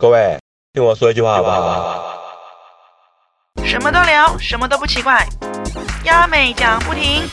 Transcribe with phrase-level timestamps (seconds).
[0.00, 0.38] 各位，
[0.74, 2.14] 听我说一句话好不好？
[3.64, 5.26] 什么都聊，什么都不奇怪，
[6.04, 7.28] 亚美讲不停。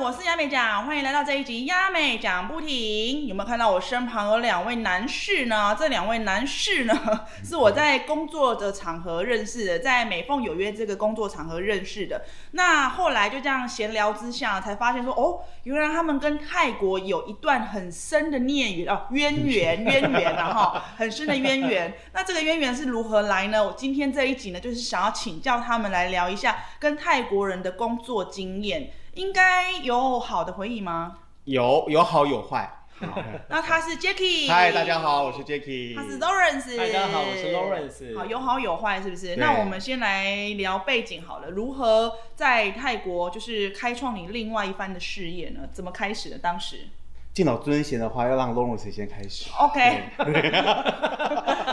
[0.00, 3.26] 我是亚美讲，欢迎来到这一集亚美讲不停。
[3.26, 5.76] 有没有看到我身旁有两位男士呢？
[5.78, 6.94] 这两位男士呢，
[7.44, 12.24] 是我在工作的场合认识的，在美凤有约这个工作场合认识的。
[12.52, 21.92] 那后来就这样闲聊之下，才发现说，哦，原来他们跟泰国有一段很深的孽缘哦，渊源渊源啊哈，很深的渊源。
[22.14, 23.62] 那这个渊源是如何来呢？
[23.62, 28.90] 我今天这一集呢，就是想要请教他们来聊一下跟泰国人的工作经验。
[29.14, 31.18] 应该有好的回忆吗？
[31.44, 32.78] 有有好有坏。
[33.48, 35.94] 那他是 Jacky，嗨，大家好，我是 Jacky。
[35.94, 38.16] 他是 Lawrence，大家好，我是 Lawrence。
[38.16, 39.36] 好，有好有坏，是不是？
[39.36, 45.68] 那我们先来聊背景好了，如何在泰国就是开创你另外一番的事业呢？
[45.72, 46.38] 怎么开始的？
[46.38, 46.88] 当时？
[47.34, 49.50] 敬老尊贤的话，要让 Lawrence 先开始。
[49.58, 50.02] OK。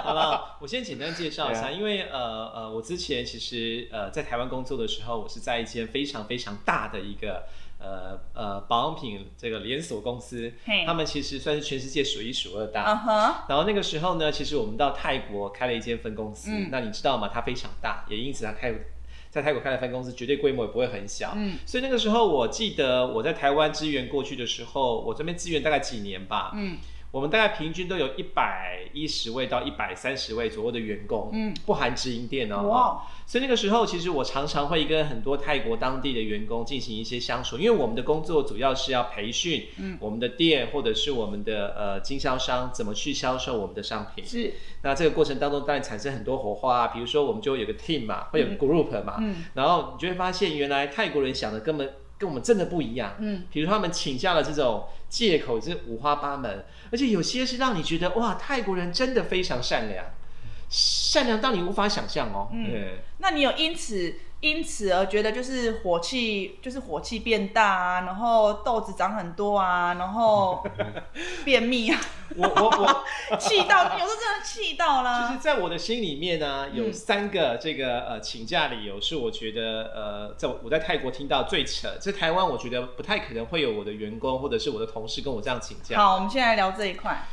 [0.04, 7.43] 好了， 我先简单介绍一下，因为呃呃，我之前其实呃在台湾工作的时候，我是在一间非常非常大的一个
[7.77, 10.54] 呃呃保养品这个连锁公司，
[10.85, 12.84] 他们其实算是全世界数一数二大。
[13.49, 17.29] 然后那个时候呢，其实我们到泰国开了一间分公司，那你知道吗？
[17.34, 18.73] 它非常大，也因此它开。
[19.30, 21.34] 在泰国开的分公司，绝对规模也不会很小。
[21.35, 26.52] 嗯，所以那个时候，我记得我在台湾支援过去的时候，我这边支援大概几年吧。
[26.55, 26.77] 嗯。
[27.12, 32.68] 我们大概平均都有一百一十位到一百三十位左右的员工，嗯，不含直营店哦。
[32.68, 33.01] 哇！
[33.26, 44.23] 所以那个时候，其实我常常会跟很多泰国当地的员工进行一些相处，因为我们的工作主要是要培训，嗯，我们的店或者是我们的呃经销商怎么去销售我们的商品。
[44.23, 44.54] 是。
[44.84, 51.91] 那这个过程当中，当然产生很多火花啊，比如说我们就有个 team 嘛，会有 group 嘛，嗯，然后你就会发现，原来泰国人想的根本。
[52.20, 60.05] 跟我们真的不一样，嗯，比如他们请假的这种借口是五花八门，而且有些是让你觉得哇，泰国人真的非常善良，
[60.70, 62.49] 善良到你无法想象哦。
[62.51, 70.66] 嗯，那你有因此因此而觉得就是火气就是火气变大啊，然后豆子长很多啊，然后
[71.44, 72.00] 便秘啊。
[72.35, 73.05] 我我我
[73.38, 75.27] 气到，有时候真的气到了。
[75.27, 85.97] 就是在我的心里面呢，有三个这个呃请假理由是我觉得呃，在我在泰国听到最扯，在台湾我觉得不太可能会有我的员工或者是我的同事跟我这样请假。
[85.97, 87.27] 好，我们现在聊这一块。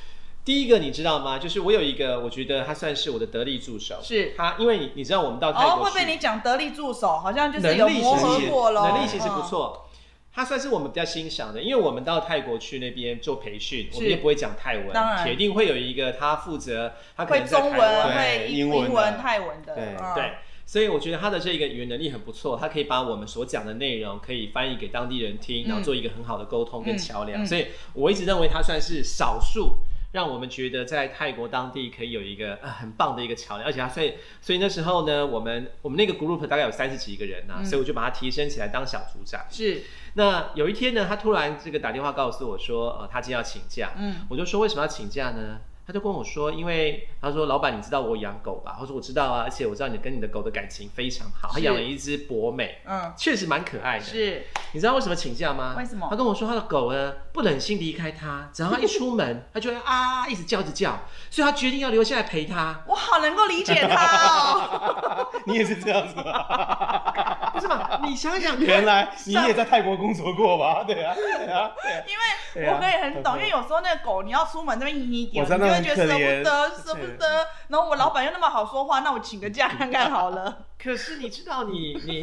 [0.46, 1.40] 第一个你知道吗？
[1.40, 3.98] 就是我有一个，我觉得他算是我的得力助手。
[4.00, 4.32] 是。
[4.36, 9.88] 他，因为你你知道我们到泰国会被你讲得力助手，好像就是有磨合过了，能力其实不错。
[10.32, 19.74] 他算是我们比较欣赏的，因为我们到泰国去那边做培训，我们也不会讲泰文，铁定会有一个他负责，他可能在中文、会英文、泰文的，
[20.14, 29.78] 对，所以我觉得他的这个语言能力很不错，他可以把我们所讲的内容可以翻译给当地人听，然后做一个很好的沟通跟桥梁，所以我一直认为他算是少数。
[30.12, 39.44] 让我们觉得在泰国当地可以有一个呃很棒的一个桥梁，而且他所以所以那时候呢，我们我们那个 group 大概有三十几个人呢，所以我就把他提升起来当小组长。
[39.50, 39.82] 是，
[40.14, 43.92] 那有一天呢，他突然这个打电话告诉我说，呃，他今天要请假。
[43.98, 45.60] 嗯，我就说为什么要请假呢？
[45.86, 48.76] 他就跟我说，因为他说老板，你知道我养狗吧？
[48.78, 51.50] 他说我知道啊，而且我知道你跟你的狗的感情非常好。
[51.52, 54.04] 他养了一只博美，嗯，确实蛮可爱的。
[54.04, 55.74] 是，你知道为什么请假吗？
[55.78, 56.08] 为什么？
[56.10, 60.98] 他跟我说他的狗呢不忍心离开他，只要他一出门，他就会啊一直叫着叫，
[61.30, 62.82] 所以他决定要留下来陪他。
[62.88, 65.28] 我好能够理解他哦。
[65.46, 67.35] 你也是这样子吗？
[67.56, 68.00] 不是嘛？
[68.04, 70.84] 你想想， 原来你也在泰国工作过吧？
[70.84, 71.70] 对啊，对啊。
[72.06, 77.46] 因为我可以很懂，因为有时候那个狗你要出门那边一点，你就会觉得舍不得，舍不得。
[77.68, 80.64] 然后我老板又那么好说话，那我请个假看看好了。
[80.82, 82.20] 可是你知道，你你，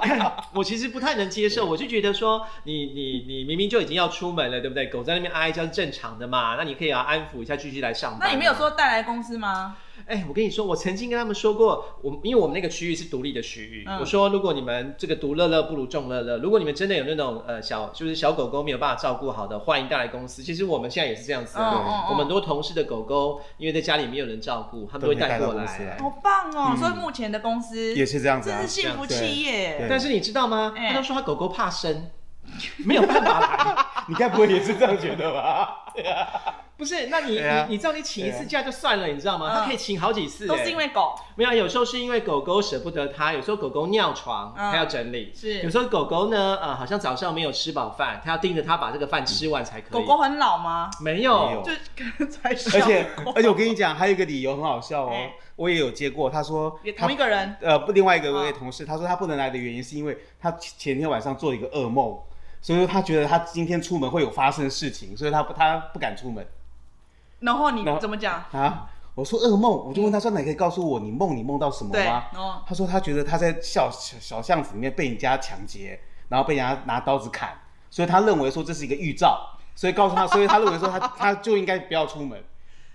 [0.54, 1.64] 我其实不太能接受。
[1.64, 4.86] 我就觉得说，你你你明明就已经要出门了，对不对？
[4.88, 6.54] 狗在那边哀叫是正常的嘛。
[6.56, 8.20] 那你可以要安抚一下，继续来上班。
[8.28, 9.76] 那你没有说带来公司吗？
[10.06, 20.42] 哎，我跟你说，我曾经跟他们说过，我因为我们那个区域是独立的区域，我说如果你们这个独乐乐不如众乐乐，如果你们真的有那种呃小就是小狗狗没有办法照顾好的，欢迎带来公司。
[20.42, 26.76] 其实我们现在也是这样子，我们很多同事的狗狗因为在家里没有人照顾，他们都会带过来，好棒哦！
[26.76, 29.86] 所以目前的公司也是这样子，这是幸福企业。
[29.88, 30.74] 但是你知道吗？
[30.76, 32.10] 他都说他狗狗怕生，
[32.84, 33.86] 没有办法来。
[34.08, 35.86] 你该不会也是这样觉得吧？
[35.94, 36.28] 对啊。
[36.76, 39.54] 不是，那你你你知道你请一次假就算了，你知道吗？
[39.54, 41.14] 他可以请好几次，都是因为狗。
[41.36, 45.32] 没有，有时候是因为狗狗舍不得它，有时候狗狗尿床，它要整理。
[45.34, 49.92] 是，有时候狗狗呢，呃，好像早上没有吃饱饭，它要盯着它把这个饭吃完才可以。
[49.92, 50.90] 狗狗很老吗？
[51.00, 52.50] 没有，就刚才。
[52.76, 53.06] 而且
[53.36, 55.12] 而且我跟你讲，还有一个理由很好笑哦，
[55.54, 62.18] 我也有接过，他说同一个人，呃，不，另外一个位同事，他说他不能来的原因是因为他前天晚上做一个噩梦，
[62.60, 66.44] 所以说他觉得他今天出门会有发生事情，所以他不他不敢出门。
[67.40, 68.42] 然后你然后怎么讲？
[68.52, 72.24] 啊，我说噩梦，我就问他说，那你可以告诉我你梦你梦到什么对，吗？
[72.34, 77.50] 哦，他说他觉得他在小小小巷子里面被人家抢劫，然后被人家拿刀子砍，
[77.90, 79.38] 所以他认为说这是一个预兆，
[79.74, 82.42] 所以告诉他， 所以他认为说他他就应该不要出门。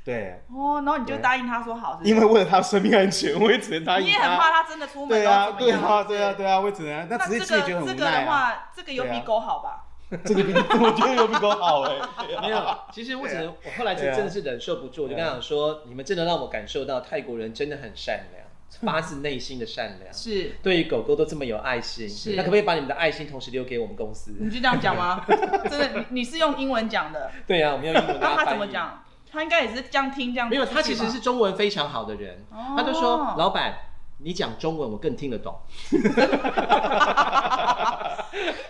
[0.03, 6.33] 对，哦，然后你就对答应他说好，是不是因为为了他生命安全，我也只能答应你也很怕他真的出门，对啊，然后怎么样对啊，对啊，。
[6.33, 8.25] 对啊，我也只能，那只是自己觉得个这个很无奈啊。
[8.25, 9.83] 的话，这个有比啊狗好吧？
[10.25, 11.95] 这个比我觉得有比狗好哎。
[12.41, 18.45] 没有，其实我只能，我后来就对啊真的是忍受不住，我就跟他讲说，你们真的让我感受到泰国人真的很善良，
[18.81, 22.35] 发自内心的善良，是，对于狗狗都这么有爱心是。
[22.35, 24.35] 那可不可以把你们的爱心同时留给我们公司？
[24.39, 25.25] 你就这样讲吗？
[25.69, 29.03] 真的，你你是用英文讲的，对啊，我们用英文跟那他怎么讲？
[29.31, 30.50] 他应该也是这样听这样。
[30.50, 33.75] 没有，他其实是中文非常好的人，哦他就说老板。
[34.21, 35.56] 你讲中文，我更听得懂。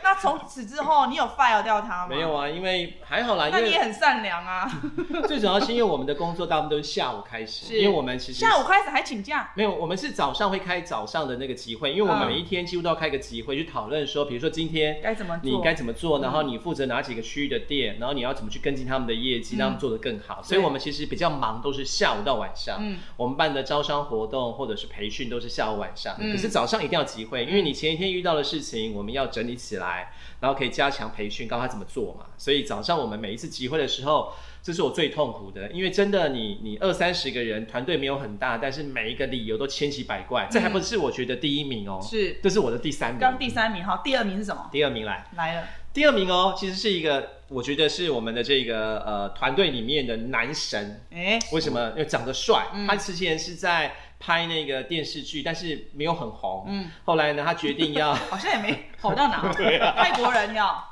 [0.04, 2.08] 那从此之后，你有 fire 掉他吗？
[2.10, 2.34] 没有。
[2.34, 4.70] 啊，因为还好啦，因为那你也很善良啊！
[5.28, 15.52] 最主要是因为我们的工作大部分都是下午开始，是因为我们其实下午开始还请假，没有，我们是早上会开早上的那个集会，因为我们嗯每一天几乎都要开个集会，去讨论说，比如说今天该怎么做？
[15.52, 20.42] 你该怎么做，嗯然后你负责哪几个区域的店，然后你要怎么去跟进他们的业绩，让他们做得更好。
[20.42, 22.78] 所以我们其实比较忙，都是下午到晚上。
[22.80, 32.26] 嗯我们办的招商活动或者是培训都是下午晚上，嗯可是早上一定要集会，因为你前一天遇到的事情，我们要整理起来，然后可以加强培训，告诉他怎么做嘛。
[32.38, 43.20] 所以早上我们每一次集会的时候，这是我最痛苦的，因为真的你你二三十个人，团队没有很大，但是每一个理由都千奇百怪，这还不是我觉得第一名哦，是这是我的第三名。
[43.20, 44.70] 刚第三名，哈，第二名是什么？
[44.72, 51.02] 第二名来，来了，第二名哦，其实是一个，我觉得是我们的这个呃团队里面的男神。
[51.12, 51.90] 哎，为什么？
[51.92, 56.66] 因为长得帅，嗯他之前是在拍那个电视剧，但是没有很红。
[56.68, 59.50] 嗯，后来呢，他决定要 好像也没红到哪，
[59.96, 60.86] 泰国人要，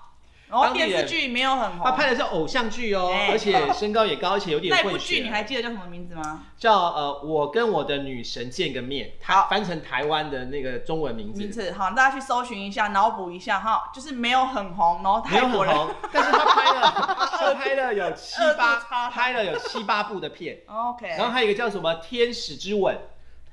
[0.49, 3.27] 然后电视剧没有很红，他拍的是偶像剧哦，哎。
[3.31, 4.97] 而且身高也高，而且有点那部。
[4.97, 6.45] 剧你还记得叫什么名字吗？
[6.57, 9.49] 叫呃，我跟我的女神见个面，他好。
[9.49, 15.75] 翻成台湾的那个中文名字，名字好，大家去搜寻一下，脑补一下哈，就是没有很红，然后泰国人。
[15.75, 16.91] 很红，但是他拍了，
[17.37, 22.95] 他拍了有七八差，拍了有七八部的片，，OK，然后还有一个叫什么《天使之吻》。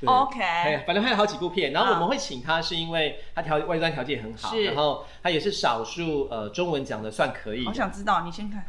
[0.04, 8.64] 对 OK，哎，反正拍了好几部片，然后啊我们会请他，是因为他条外观条件很好，是然后他也是少数呃中文讲的算可以我，想知道，你先看，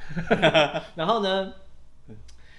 [0.96, 1.54] 然后呢，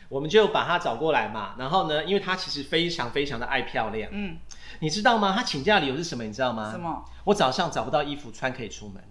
[0.09, 4.37] 我们就把他找过来嘛，然后呢，因为他其实非常非常的爱漂亮，嗯，
[4.81, 5.33] 你知道吗？
[5.37, 6.25] 他请假理由是什么？
[6.25, 6.71] 你知道吗？
[6.71, 6.79] 什？
[6.79, 9.03] 么我早上找不到衣服穿可以出门。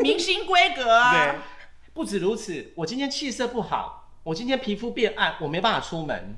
[0.00, 1.38] 明星规格啊 对，，
[1.94, 6.36] 不止如此，我今天气色不好，我今天皮肤变暗，我没办法出门。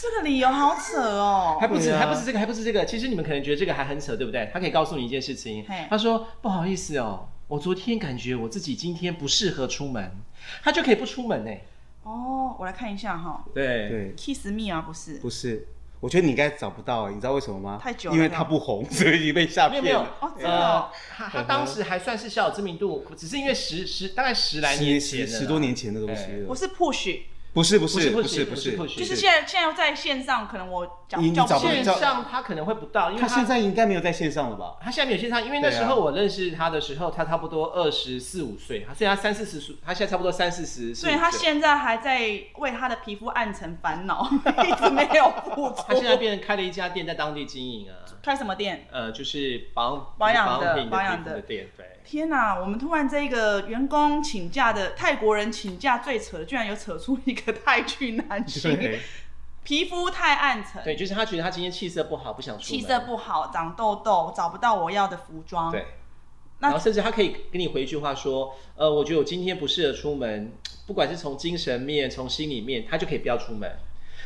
[0.00, 1.58] 这个理由好扯哦。
[1.60, 2.86] 还，不止，还不是这个，还不是这个。
[2.86, 4.48] 其实你们可能觉得这个还很扯，对不对？
[4.52, 10.12] 他可以告诉你一件事情，他说不好意思哦，我昨天感觉我自己今天不适合出门，
[10.62, 11.50] 他就可以不出门呢。
[12.04, 13.44] 哦，我来看一下哈。
[13.52, 13.88] 对。
[13.88, 15.66] 对，，Kiss Me 啊，不是，不是，
[15.98, 17.80] 我觉得你应该找不到，你知道为什么吗？
[17.82, 19.98] 太久了因为他不红， 所以你被吓没有没有。
[19.98, 27.22] 骗。，哦，真的他他当时还算是小有知名度，只是因为十十大概十来年前十十多年前的东西不，是 Push，
[27.58, 28.44] 不是不不是不是
[28.76, 34.76] 不是就是现在现在在线上，可能我讲你你叫线上他可能会不到，因为他现在应该没有在线上了吧？
[34.80, 42.20] 他现在没有线上，因为那时候我认识他的时候，他差不多二十四五岁，他所以他三四十岁，他现在差不多三四十，所以他现在还在
[42.58, 44.30] 为他的皮肤暗沉烦恼，
[44.64, 45.82] 一直没有付出。
[45.88, 48.86] 他现在变成开了一家店在当地经营啊，开什么店？
[48.92, 51.97] 呃，就是保保养的保养的店，对。
[52.08, 52.58] 天哪！
[52.58, 58.98] 我们突然这个员工请假的泰国人请假最扯的，居然有扯出一个泰剧男星，对，
[59.62, 62.80] 皮肤太暗沉，对，就是他觉得他今天气色不好，不想出门。
[62.80, 65.70] 气色不好，长痘痘，找不到我要的服装。
[65.70, 65.84] 对，
[66.60, 70.50] 然后甚至他可以跟你回一句话说，呃，我觉得我今天不适合出门，
[70.86, 73.70] 不管是从精神面、从心里面，他就可以不要出门，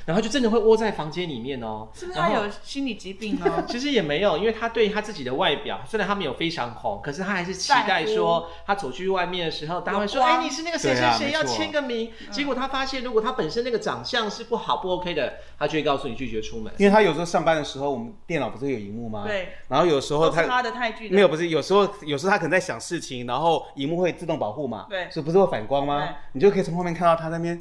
[0.07, 1.89] 然后就真的会窝在房间里面哦。
[1.95, 3.65] 是不是他然后有心理疾病呢？
[3.69, 12.11] 其实也没有，因为他对他自己的外表，虽然他没有非常红，可是他还是期待在说，他走去外面的时候，大家会说，哎，你是那个谁谁谁，要签个名。
[12.31, 16.73] 结果他发现，如果他本身那个长相是不好不 OK 的，他就会告诉你拒绝出门。
[16.79, 19.25] 因为他有时候上班的时候，我们电脑不是有荧幕吗？。
[19.27, 26.09] 对，然后有时候他他的泰剧的没有，不是有时候有时候他可能在想事情，然后荧幕会自动保护嘛，对所以不是会反光对吗？
[26.33, 27.61] 你就可以从后面看到他在那边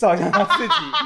[0.00, 0.74] 照一下他自己，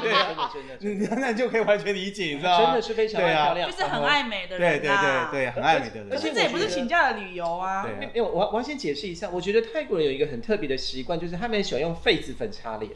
[0.79, 2.65] 对那你就可以完全理解，你知道吗？
[2.65, 4.87] 真的是非常漂亮，就是很爱美的对对。
[4.87, 7.85] 对对，很爱美的人，而且这也不是请假的理由啊。
[8.13, 12.89] 因为我我要先解释一下，我觉得泰国人有一个很特别的习惯，就是他们喜欢用痱子粉擦脸。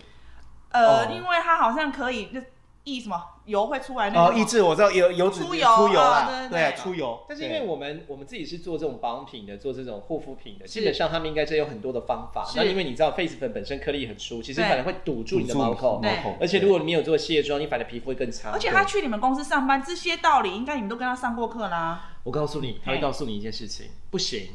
[0.72, 2.39] 呃，哦因为他好像可以就
[2.83, 7.25] 抑什么油会出来那哦，个抑制我知道有油脂出油出油啊，对对对出油。
[7.27, 12.45] 但是因为我们我们自己是做这种保养品的，做这种护肤品的，是基本上他们应该是有很多的方法。
[12.45, 16.01] 是那因为你知道痱子粉本身颗粒很粗，其实对反而会堵住你的毛孔。
[16.01, 18.51] 对孔而且如果你没有做卸妆，你反而皮肤会更差。
[18.51, 22.12] 而且他去你们公司上班，这些道理应该你们都跟他上过课啦。
[22.24, 24.48] 我告诉你，他会告诉你一件事情，不行。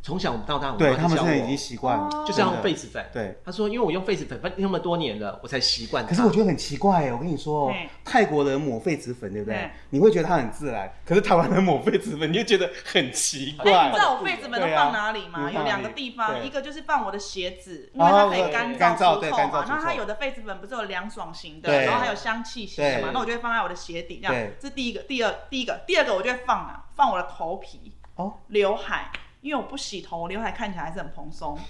[0.00, 3.04] 从小到大，我对妈就教我他们现在已经习惯了哦，就是要用痱子粉。
[3.12, 3.36] 对。
[3.44, 6.06] 他说，因为我用痱子粉那么多年了，我才习惯。
[6.06, 7.74] 可是我觉得很奇怪哎，我跟你说哦，
[8.04, 9.70] 泰国人抹痱子粉，对不对？
[9.90, 13.98] 你会觉得它很自然，可是台湾人抹痱子粉，你就觉得很奇哎、怪你知。
[13.98, 15.50] 道我痱子粉都放哪里吗？
[15.50, 19.64] 有两个地方，一个就是放我的鞋子，因为它可以干干燥除臭嘛。
[19.68, 23.10] 那它有的痱子粉不是有凉爽型的，然后还有香气型的嘛？
[23.12, 24.54] 那我就会放在我的鞋底，这样对。
[24.60, 29.10] 这第一个，第二，第一个，第二个我就会放啊，放我的头皮、哦，刘海，
[29.48, 31.58] 因为我不洗头，我刘海看起来还是很蓬松。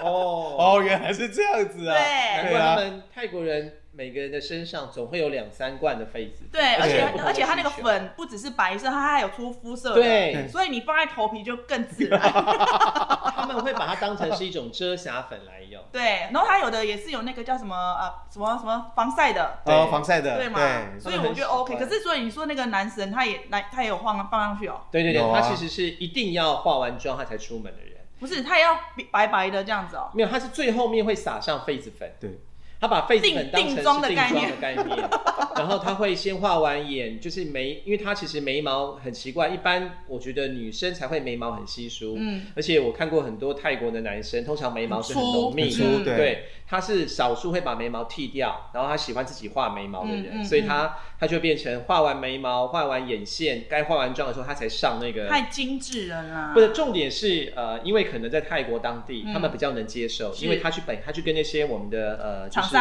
[0.00, 1.94] 哦，哦，原来是这样子啊。
[1.94, 6.48] 对难怪他们泰国人每个人的身上总会有两三罐的痱子粉。
[6.52, 9.96] 对，而且而且它那个粉不只是白色，它还有出肤色的。
[9.96, 12.18] 对所以你放在头皮就更自 然。
[12.20, 15.82] 他们会把它当成是一种遮瑕粉来用。
[15.92, 20.58] 对，然后它有的也是有那个叫什么呃什么什么防晒的，哦，防晒的，对嘛？
[20.58, 21.76] 对，所以我觉得 OK。
[21.76, 27.92] 可是所以你说那个男神他也来他也有放放上去哦，对对对，啊他其实是一定要化完妆他才出门的人。
[28.18, 28.78] 不是他也要
[29.10, 30.08] 白白的这样子哦。
[30.14, 32.08] 没有，他是最后面会撒上痱子粉。
[32.20, 32.38] 对，
[32.82, 34.60] 他把痱子粉当成是定定妆的概念。
[34.60, 34.88] 概念，
[35.54, 45.72] 然后他会先画完眼，就是眉，因为他其实眉毛很奇怪，一般我觉得女生才会眉毛很稀疏，嗯，而且我看过很多泰国的男生，通常眉毛是很浓密。
[46.04, 46.16] 对。
[46.16, 55.28] 对，他是少数会把眉毛剃掉，然后他喜欢自己画眉毛的人，嗯嗯所以他他就变成画完眉毛、画完眼线，该化完妆的时候，他才上那个。
[55.28, 56.50] 太精致了啦。
[56.52, 59.32] 不是，重点是呃，因为可能在泰国当地，嗯。
[59.32, 62.71] 他们比较能接受，因为他去本他去跟那些我们的呃就是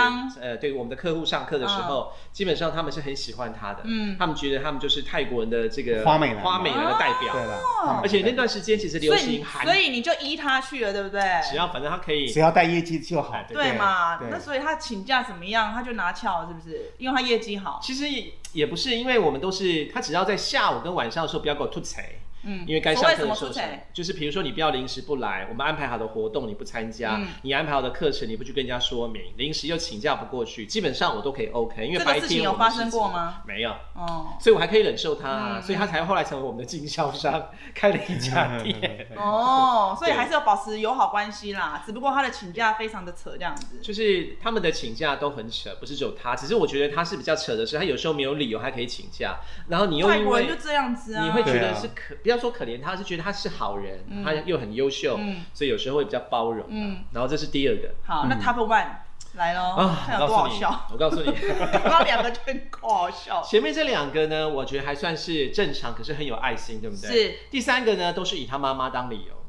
[0.41, 7.59] 呃对我们的客户上课的时候，基本上他们是很喜欢他的，嗯他们觉得他们就是泰国人的这个花美男花美男的代表，对了，
[8.01, 11.21] 而且那段时间其实流行韩所，以你就依他去了，对不对？
[11.49, 13.45] 只要反正他可以只要带业绩就好哎。
[13.47, 14.17] 对对嘛？
[14.17, 16.91] 对那所以他请假怎么样，他就拿翘，是不是？
[16.97, 17.79] 因为他业绩好。
[17.81, 22.01] 其实也也不是，因为我们都是他只要在下午跟晚上的时候不要给我吐槽。
[22.43, 23.51] 嗯，因为该上课的时候？
[23.93, 33.41] 就是比如说你不要临时不来，我们安排好的活动你不参加，嗯你安排好的课程你不去跟人家说明，临时又请假不过去，基本上我都可以 OK，因为这个事白天情有发生过吗？
[33.45, 39.07] 没有，哦所以我还可以忍受他、啊，嗯所以他才后来成为我们的经销商，开了一家店。
[39.17, 41.83] 哦，所以还是要保持友好关系啦。
[41.85, 43.79] 只不过他的请假非常的扯，这样子。
[43.81, 51.23] 就是他们的请假都很扯，不是只有他，只是我觉得他是比较扯的是，他有时候没有理由还可以请假，然后你又因为外国人就这样子啊。
[51.23, 56.65] 你会觉得是可，不要说可怜他，是觉得他是好人，嗯他又很优秀，嗯所以有时候会比较包容、
[57.11, 58.87] 然后这是第二个好，那 Top One
[59.35, 63.41] 来喽，啊，看有多好笑。，我告诉你，刚刚 两个就很好笑。
[63.41, 67.09] 前面这两个呢，我觉得还算是正常，可是很有爱心，对不对？
[67.09, 67.35] 是。
[67.49, 69.40] 第三个呢，都是以他妈妈当理由。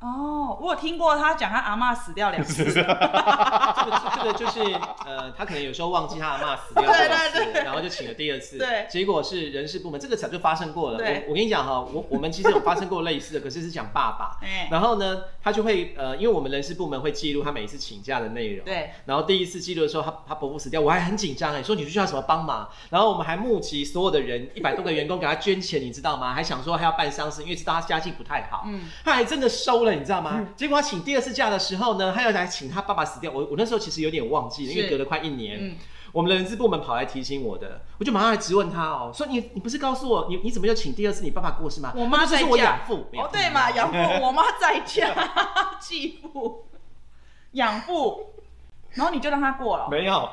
[0.00, 2.64] 哦，我有听过他讲他阿妈死掉两次。
[2.70, 4.60] 这个这个就是
[5.06, 10.98] 呃，他可能有时候忘记他阿妈死掉多少次，对对对然后就请了第二次，对结果是人事部门，这个早就发生过了。
[10.98, 14.36] 我我跟你讲哈，我我们其实有发生过类似的，可是是讲爸爸。
[14.44, 18.64] 哎，然后呢，他就会呃，因为我们人事部门会记录他每一次请假的内容。
[18.66, 18.90] 对。
[19.06, 22.68] 然后第一次记录的时候，他他伯父死掉，我还很紧张哎，说你需要什么帮忙。
[22.90, 26.34] 然后我们还募集所有的人，一百多个员工给他捐钱，你知道吗？
[26.34, 28.64] 还想说还要办丧事，因为知道他家境不太好。
[28.66, 30.46] 嗯他还真的收了，你知道吗？
[30.54, 33.32] 结果他请第二次假的时候呢，他又来请他爸爸死掉。
[33.32, 35.58] 我我那时候其实有点忘记了，因为隔了快一年。
[35.58, 35.76] 嗯
[36.12, 41.92] 我们的人事部门跑来提醒我的，我就马上来质问他哦，说你你不是告诉我你你怎么又请第二次你爸爸过世吗？
[41.94, 43.06] 我妈在家养父。
[43.18, 45.12] 哦，对嘛， 养父，我妈在家，
[45.78, 46.64] 继父，
[47.50, 48.30] 养父，
[48.92, 49.88] 然后你就让他过了。
[49.90, 50.26] 没有。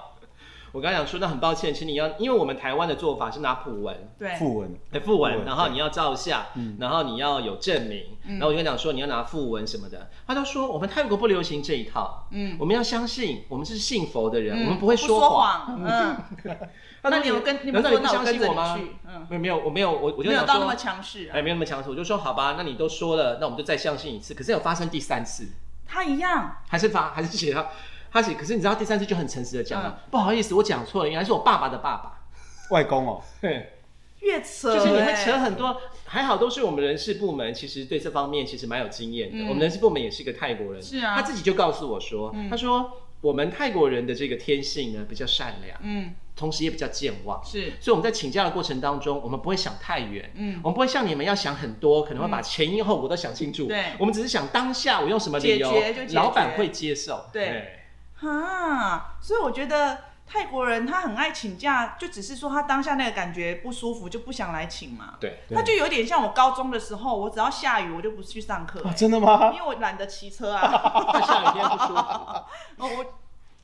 [0.73, 6.77] 我刚才讲说，那很抱歉，请你要，因为我们台湾的做法是拿普文，对，副文，哎，副文，然后你要照相，嗯。
[6.79, 8.39] 然后你要有证明，嗯。
[8.39, 14.65] 然后我就跟他讲说你要拿副文什么的，他就说我们泰国不流行这一套，嗯，我们要相信我们是信佛的人，嗯。
[14.65, 15.79] 我们不会说谎。
[15.79, 16.17] 嗯，
[17.03, 18.75] 那你有跟你难道你不们说那我跟着相信我吗？
[18.75, 18.83] 你？
[18.83, 21.33] 去，嗯，没有没有，我没有，我我就想没有到那么说，强势啊。
[21.35, 21.41] 哎，。
[21.43, 24.33] 没有那么强势，我就说好吧，那你都说了，那我们就再相信一次。
[24.33, 25.49] 可是有发生第三次，
[25.85, 27.67] 他一样，还是发还是写他
[28.13, 30.09] 他写，可是你知道第三次就很诚实的讲了，嗯。
[30.11, 32.21] 不好意思，我讲错了，原来是我爸爸的爸爸。
[32.69, 33.71] 外公哦，对。
[34.19, 35.25] 越扯就是你会欸。
[35.25, 39.43] 扯很多，还好都是我们人事部门，其实对这方面其实蛮有经验的。
[39.43, 39.47] 嗯。
[39.49, 41.15] 我们人事部门也是一个泰国人，是啊。
[41.15, 42.47] 他自己就告诉我说，嗯。
[42.49, 42.89] 他说
[43.21, 50.31] 我们泰国人的这个天性呢比较善良，嗯，同时也比较健忘，是，所以我们在请假的过程当中，我们不会想太远。
[50.35, 50.59] 嗯。
[50.63, 53.65] 我们不会像你们要想很多，可能会把前因后果都想清楚。
[53.65, 53.83] 对。
[53.97, 56.15] 我们只是想当下我用什么理由解决就解，决。
[56.15, 57.25] 老板会接受。
[57.33, 57.79] 对
[58.23, 65.15] 哈，所以我觉得泰国人他很爱请假，就只是说他当下那个感觉不舒服，就不想来请嘛。
[65.19, 69.59] 对，对那就有点像我高中的时候，我只要下雨我就不去上课、真的吗因？
[69.59, 70.61] 为我懒得骑车啊。
[71.27, 71.93] 下雨天不舒服。
[72.77, 73.05] 哦，我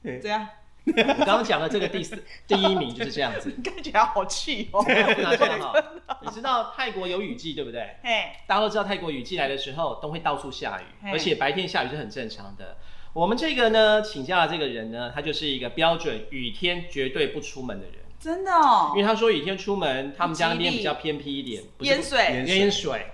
[0.03, 0.47] 对怎样？
[0.85, 0.93] 我
[1.25, 3.53] 刚刚讲的这个第四 第一名就是这样子。
[3.55, 4.81] 你看起来好气哦。
[4.81, 4.89] 不
[5.21, 5.73] 拿这样好，
[6.21, 7.95] 你知道泰国有雨季对不对？
[8.01, 12.77] 嘿，大家都知道泰国雨季来的时候都会到处下雨，而且白天下雨是很正常的。
[13.13, 18.93] 我们这个呢，请假的这个人呢，他就是一个标准雨天绝对不出门的人，真的哦。
[18.95, 22.19] 因为，他说雨天出门，他们家那边比较偏僻一点，不是淹水。
[22.19, 23.05] 淹淹水，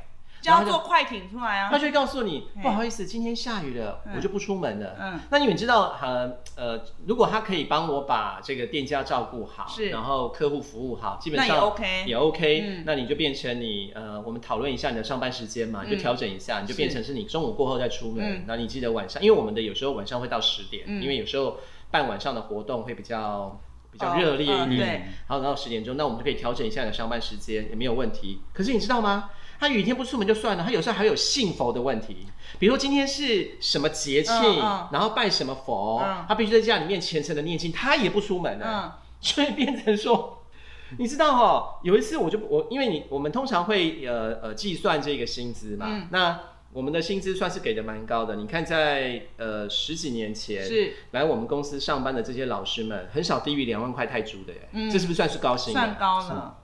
[0.46, 1.70] 就要坐快艇出来啊。
[1.72, 1.78] 他。
[1.78, 4.14] 就会告诉你，不好意思，今天下雨了，嗯。
[4.16, 4.96] 我就不出门了。
[5.00, 5.20] 嗯。
[5.30, 9.90] 那你们知道，呃呃，如果他可以帮我把这个店家照顾好，是。
[9.90, 12.84] 然后客户服务好，基本上也上 OK 也 OK，、嗯。
[12.86, 18.24] 那你就变成你呃，我们讨论一下你的上班时间嘛，你就嗯调整一下，你就变成是你中午过后再出门。
[18.24, 21.02] 嗯，那、你记得晚上，因为我们的有时候晚上会到十点，嗯。
[21.02, 21.58] 因为有时候
[21.92, 23.60] 办晚上的活动会比较
[23.92, 28.42] 比较哦热烈一点，好，然后十点钟，那我们就可以调整一下你的上班时间，也没有问题。
[28.54, 29.30] 可是你知道吗？
[29.60, 32.28] 他雨天不出门就算了，他有时候还有信佛的问题，
[32.60, 34.90] 比如说今天是什么节庆，嗯嗯。
[34.92, 36.26] 然后拜什么佛，嗯。
[36.28, 38.92] 他必须在家里面虔诚的念经，他也不出门的，嗯。
[39.22, 40.42] 所以变成说。
[41.00, 46.08] 你知道哈、有一次我就我因为你我们通常会呃呃计算这个薪资嘛，嗯。
[46.12, 46.40] 那
[46.72, 48.36] 我们的薪资算是给的蛮高的。
[48.36, 50.94] 你看在呃十几年前是。
[51.12, 54.92] 来我们公司上班的这些老师们，很少低于两万块泰铢的耶，嗯。
[54.92, 55.74] 这是不是算是高薪？
[55.74, 56.58] 算高了。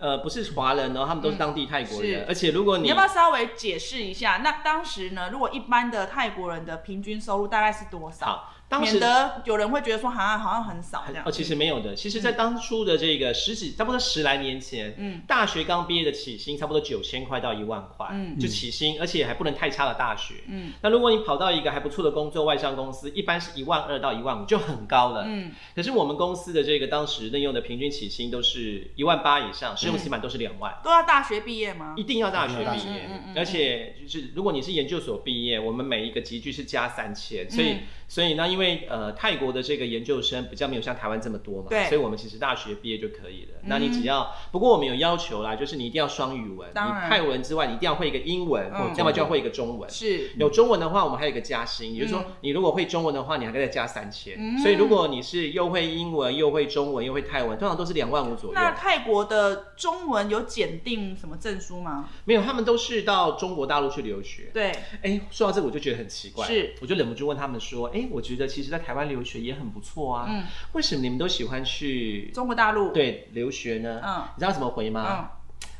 [0.00, 4.40] 呃，不是华人哦，他们都是当地泰国人，是而且如果你你要不要稍微解释一下？
[4.42, 8.26] 那当时呢，如果一般的泰国人的平均收入大概是多少？
[8.26, 11.24] 好，当时免得有人会觉得说，好像好像很少这样。
[11.26, 11.92] 哦，其实没有的。
[11.92, 20.34] 其实，在当初的这个十几，差不多十来年前，嗯大学刚毕业的起薪差不多九千块到一万块，嗯就起薪，而且还不能太差的大学。
[20.46, 25.24] 嗯那如果你跑到一个还不错的工作，外商公司，一般是一万二到一万五，就很高了。
[25.26, 30.78] 嗯可是我们公司的这个当时任用的平均起薪都是一万八以上，试用期满都是两万。
[30.84, 32.04] 都要大学毕业吗一？
[32.04, 37.78] 定要大学毕业而且就是如果你是研究所毕业，我们每一个集聚是加三千，所以、嗯
[38.10, 41.84] 所以呢，因为呃泰国的这个研究生比较没有像台湾这么多嘛，对。
[41.88, 43.58] 所以我们其实大学毕业就可以了。
[43.64, 46.74] 那你嗯只要不过我们有要求啦，就是你一定要双语文，你
[47.08, 48.94] 泰文之外，你一定要会一个英文，嗯。
[48.96, 49.88] 要么就要会一个中文。
[49.88, 50.30] 是。
[50.36, 54.58] 有中文的话，我们还有一个加薪，也就是说嗯，你如果会中文的话，你还可以再加三千、嗯。
[54.58, 58.54] 所以如果你是又会英文又会中文又会泰文，通常都是两万五左右。
[58.54, 62.08] 那泰国的中文有检定什么证书吗？
[62.24, 64.50] 没有，他们都是到中国大陆去留学。
[64.52, 74.00] 对，哎，说到这个我就觉得很奇怪，是，我就忍不住问他们说，哎，我觉得其实，在台湾留学也很不错啊，嗯，为什么你们都喜欢去中国大陆，，对留学呢？
[74.04, 74.24] 嗯。
[74.36, 75.06] 你知道怎么回吗？
[75.08, 75.28] 嗯。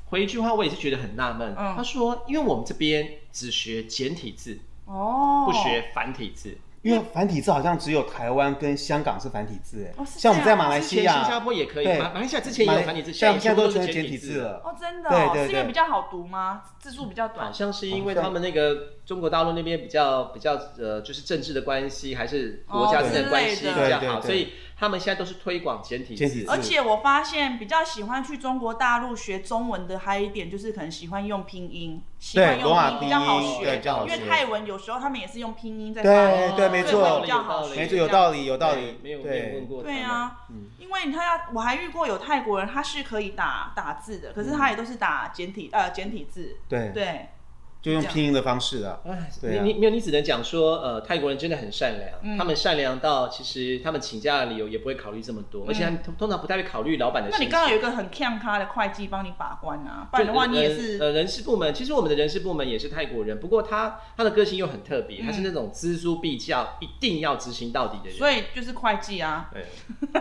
[0.06, 1.74] 回一句话我也是觉得很纳闷，嗯。
[1.76, 6.56] 他说，因为我们这边只学简体字，哦，不学繁体字。
[6.82, 9.92] 因为繁体字好像只有台湾跟香港是繁体字，哎。
[9.98, 11.20] 哦像我们在马来西亚。
[11.20, 11.98] 新加，坡也可以，对。
[11.98, 14.38] 马马来西亚之前也有繁体字，现在都是现在都成简体体字。
[14.38, 14.62] 了。
[14.64, 16.62] 哦，真的、哦，对对是因为比较好读吗？
[16.78, 17.38] 字数比较短。
[17.38, 17.54] 好短。
[17.54, 26.46] 像是因为他们那个中国大陆那边比较比较呃，就是政治的关系，还是国家之间的关系哦比较好，所以他们现在都是推广简体字。
[26.48, 37.20] 而且我发现比较喜欢去中国大陆学中文的，还有一点就是可能喜欢用拼音，喜欢用拼音比较好学因为泰文有时候他们也是用拼音在发音，对对，没错。
[37.20, 38.80] 比，较好学，没错，有道理，有道理。
[38.80, 39.82] 对，没有没有过。
[39.82, 40.70] 对啊，嗯。
[40.78, 47.28] 因为你看他，我还遇过有泰国人，他是可以打打字的，可是他也都是打简体呃简体字，对，对，
[47.82, 48.98] 就用拼音的方式啊。
[49.06, 49.62] 哎，对啊。
[49.64, 52.36] 你你没有，你只能讲说，呃，泰国人真的很善良，嗯。
[52.36, 57.40] 他们善良到其实他们请假的理由也不会考虑这么多，而且他们通通常不太会考虑老板的心情。
[57.40, 68.18] 嗯那你刚好有一个很强咖的会计帮你把关啊，不然的话你也是呃呃人事部门，其实我们的人事部门也是泰国人，不过他他的个性又很特别，他是那种锱铢必较，一定要执行到底的人。
[68.18, 69.64] 所以就是会计啊，对，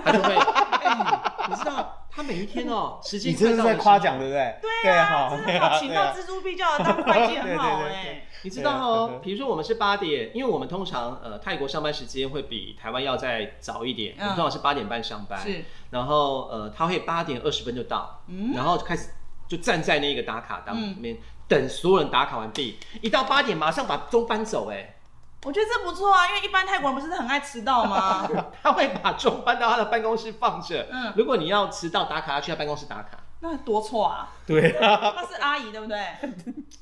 [0.01, 0.33] 他就会，
[0.83, 4.55] 哎你知道他每一天哦， 时间你真的是在夸奖，对不对？
[4.83, 6.13] 对啊，好，真的好，对啊，请到对啊。
[6.17, 14.23] 锱铢必较的当会计很好 哎，你知道哦啊，比如说我们是八点，因为我们通常呃泰国上班时间会比台湾要再早一点，嗯。
[14.23, 18.51] 我们通常是八点半上班，是，然后呃他会八点二十分就到，嗯。
[18.53, 19.11] 然后就开始
[19.47, 20.91] 就站在那个打卡档嗯。
[20.91, 24.95] 里面、等所有人打卡完毕，一到八点马上把钟搬走，哎，
[25.43, 28.29] 我觉得这不错啊，因为一般泰国人不是很爱迟到吗？
[28.61, 33.19] 他会把钟搬到他的办公室放着，嗯如果你要迟到打卡，要去他办公室打卡。
[33.41, 34.33] 那多错啊！
[34.45, 35.97] 对啊，她是阿姨对不对？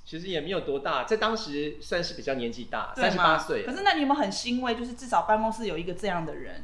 [0.03, 3.71] 其实也没有多大，在当时算是比较年纪大，三十八嘛岁可。
[3.71, 6.63] 是那你有没有很欣慰，就是至少办公室有一个这样的人？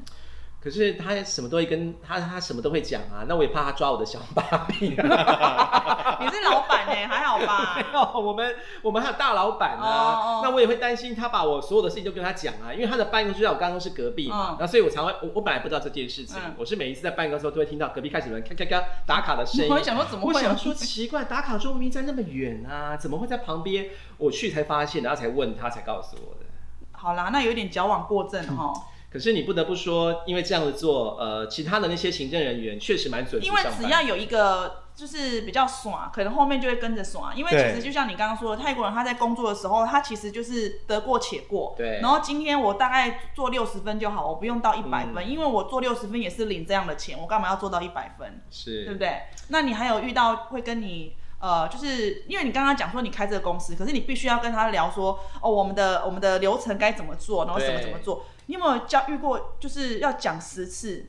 [0.63, 4.91] 可是他什么都会跟他，他什么都会讲啊，那我也怕他抓我的小把柄。
[4.95, 7.75] 你是老板呢， 还好吧？
[7.75, 23.87] 没有，我们我们还有大老板啊，那我也会担心他把我所有的事情都跟他讲啊，因为他的办公室在我办公室隔壁嘛，嗯然后所以我才会，我我本来不知道这件事情，嗯我是每一次在办公的时候都会听到隔壁开始有人咔咔咔打卡的声音，我会想说怎么会有我想说奇怪，打卡桌明明在那么远啊，怎么会在旁边？
[24.17, 26.45] 我去才发现，然后才问他才告诉我的。
[26.91, 28.71] 好啦，那有点矫枉过正哈，
[29.13, 33.61] 可是你不得不说，因为这样子做，呃，其他的那些行政人员确实蛮准时因为。
[33.77, 37.35] 只要有一个就是比较爽，可能后面就会跟着爽。
[37.35, 41.75] 因为其实就像你刚刚说的，泰国人他在工作的时候，他其实就是得过且过。
[41.77, 48.41] 对然后今天我大概做六十分就好，我不用到一百嗯分，因为我做六十分也是领这样的钱，我干嘛要做到一百分？
[48.49, 49.23] 是，对不对？
[49.49, 58.25] 那你还有遇到会跟你呃，就是因为你刚刚讲说你开这个公司，可是你必须要跟他聊说，哦，我们的我们的流程该怎么做，然后怎么怎么做。
[58.47, 61.05] 你有没有教遇过，就是要讲十次，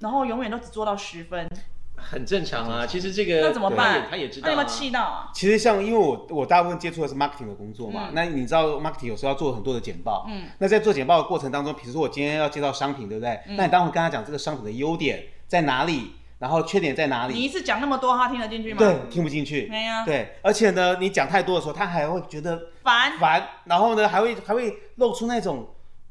[0.00, 1.48] 然后永远都只做到十分，
[1.96, 2.86] 很正常啊。
[2.86, 4.06] 其实这个那怎么办？
[4.10, 4.48] 他也知道、啊。
[4.48, 5.30] 那你有没有气到啊？
[5.34, 13.30] 其实像因为我我大部分接触的是 marketing 的工作嘛，嗯那你知道 marketing 有时候要做很多的简报，嗯，那在做简报的过程当中，比如说我今天要介绍商品，对不对？
[13.46, 17.34] 嗯那你当会跟他讲这个商品的优点在哪里，然后缺点在哪里？
[17.34, 18.78] 你一次讲那么多，他听得进去吗？
[18.78, 19.66] 对，听不进去。
[19.68, 23.18] 没呀，对，而且呢，你讲太多的时候，他还会觉得烦。
[23.18, 25.66] 烦，然后呢，还会还会露出那种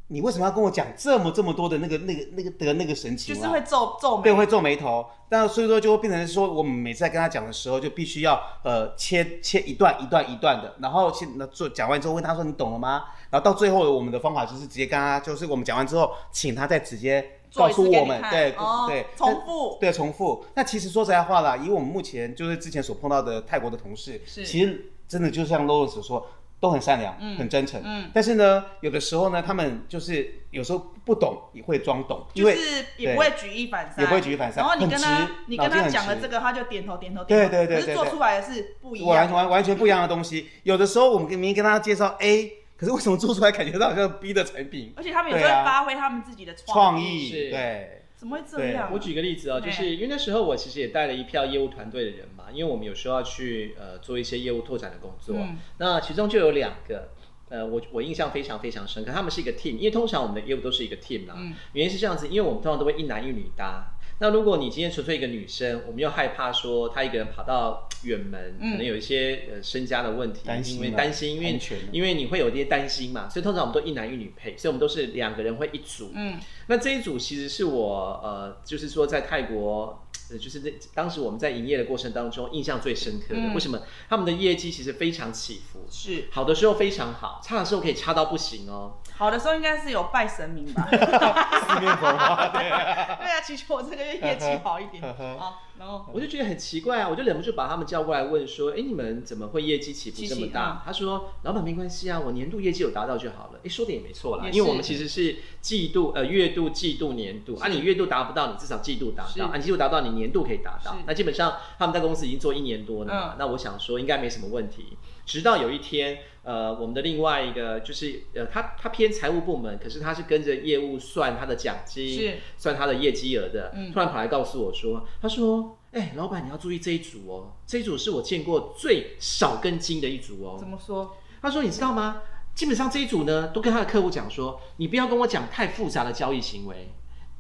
[0.08, 3.36] 你为什么要跟我讲这么这么多的那个那个那个的那个神情、啊？
[3.36, 5.04] 就是会皱皱眉，对，会皱眉头。
[5.30, 13.06] 那所以说就会变成说，我们每次在跟他讲的时候，就必须要呃切切一段一段一段的，然后先那做讲完之后问他说你懂了吗？
[13.32, 20.46] 然后到最后我们的方法就是直接跟他，就是我们讲完之后，请他再直接告诉我们，对、哦对，重复对重复。
[20.54, 26.28] 那其实说实在话啦，以我们目前就是之前所碰到的泰国的同事，其实真的就像 Loren 所说。
[26.60, 28.10] 都很善良，嗯很真诚，嗯。
[28.14, 34.64] 但是呢，有的时候呢，他们就是有时候不懂也会装懂，因为就是也不会举一反三，也不会举一反三。
[34.64, 39.08] 然后你跟他你跟他讲了这个，他就点头点头点头，对对对对可是做出来的是不一样。
[39.10, 40.50] 完完完全不一样的东西。
[40.64, 44.94] 有的时候我们明明跟他介绍 A，可是为什么做出来感觉到好像 B 的产品？
[44.96, 45.60] 而且他们有时候对啊。
[45.60, 48.90] 会发挥他们自己的创意，意，对，怎么会这样啊？
[48.92, 57.10] 我举个例子哦，就是因为那时候我其实也带了一票业务团队的人嘛，因为我们有时候要去呃做一些业务拓展的工作，嗯那其中就有两个。
[57.48, 61.36] 呃，我我印象非常非常深刻，他们是一个 team，因为通常我们的业务都是一个 team 啦。
[61.38, 63.95] 嗯原因是这样子，因为我们通常都会一男一女搭。
[64.20, 71.60] 那如果你今天纯粹一个女生，我们又害怕说她一个人跑到远门，嗯可能有一些呃身家的问题，因为担心啊担心，因为
[71.92, 76.12] 因为你会有一些担心嘛，所以通常我们都一男一女配，所以我们都是两个人会一组。
[76.14, 80.02] 嗯那这一组其实是我呃，就是说在泰国，
[80.32, 83.40] 呃，就是那当时我们在营业的过程当中印象最深刻的。
[83.42, 83.82] 嗯为什么？
[84.10, 88.98] 他们的业绩其实非常起伏，是好的时候非常好，差的时候可以差到不行哦。
[89.18, 90.88] 好的时候应该是有拜神明吧？
[90.92, 95.60] 四面佛花， 对，对啊，祈求我这个月业绩好一点啊。
[95.78, 110.96] 然后我就觉得很奇怪啊，我就忍不住把他们叫过来问说：“哎，你们怎么会业绩起伏这么大？”他说：“老板没关系啊，我年度业绩有达到就好了。”哎，说的也没错啦，因为我们其实是季度呃月度、季度、年度啊，你月度达不到，你至少季度达到；啊，你季度达到，你年度可以达到。
[111.06, 114.98] 那基本上他们在公司已经做一年多了嘛，嗯那我想说应该没什么问题。
[115.26, 130.68] 直到有一天，呃，我们的另外一个就是呃，他他偏财务部门，可是他是跟着业务算他的奖金，是算他的业绩额的，嗯突然跑来告诉我说，他说，哎、老板你要注意这一组哦，这一组是我见过最少根筋的一组哦怎。
[130.68, 131.18] 么说？
[131.42, 132.22] 他说你知道吗？
[132.54, 136.90] 基本上这一组呢，都跟他的客户讲说，你不要跟我讲太复杂的交易行为，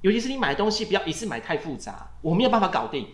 [0.01, 3.07] 尤其是你买东西不要一次买太复杂，我没有办法搞定。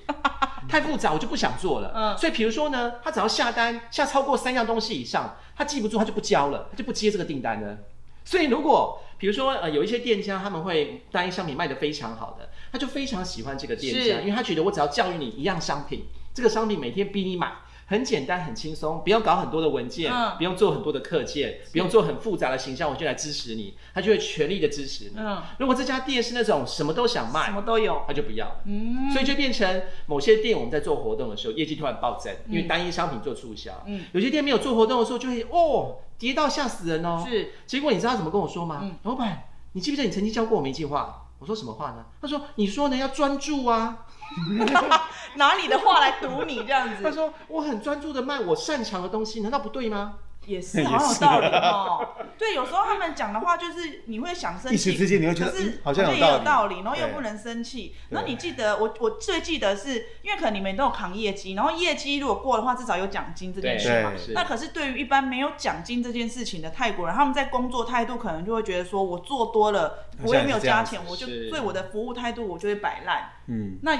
[0.69, 1.91] 太复杂我就不想做了。
[1.95, 7.77] 嗯所以比如说呢，他只要下单下超过三样东西以上，他记不住他就不交了，他就不接这个订单了。
[8.23, 17.53] 所以如果比如说呃有一些店家他们会单一商品卖得非常好的，他就非常喜欢这个店家，因为他觉得我只要教育你一样商品，这个商品每天逼你买。
[17.91, 25.11] 很简单，很轻松，不用搞很多的文件，嗯不用做很多的课件，不用做很复杂的形象，我就来支持你，他就会全力的支持你。
[25.17, 28.03] 嗯，如果这家店是那种什么都想卖什卖，么都有。
[28.07, 28.61] 他就不要。
[28.63, 33.83] 嗯，所以就变成某些店我们在做活动的时候，业绩突然暴增，因为嗯单一商品做促销。
[33.85, 37.21] 嗯有些店没有做活动的时候，就会哦跌到吓死人哦。
[37.27, 38.79] 是结果你知道他怎么跟我说吗？
[38.83, 41.17] 嗯老板，你记不记得你曾经教过我们一句话？
[41.39, 42.05] 我说什么话呢？
[42.21, 44.05] 他说你说呢要专注啊。
[45.35, 50.15] 拿你的话来堵你这样子，他说我很专注的卖我擅长的东西，难道不对吗？
[50.47, 52.15] 也是好有道理哦。
[52.35, 57.95] 对，有时候他们讲的话就是你会想生一时气，之间你会觉得好像也有道道理，然后又不能生气。
[58.09, 64.13] 对然后你记得我我最记得是因为可能你们都有扛业绩，然后业绩如果过的话，至少有奖金这件事嘛。
[64.33, 73.33] 那可是对于一般没有奖金这件事情的泰国人，他们在工作态度可能就会觉得说，我做多了，我也没有加钱，我就对我的服务态度我就会摆烂。
[73.45, 73.95] 嗯，那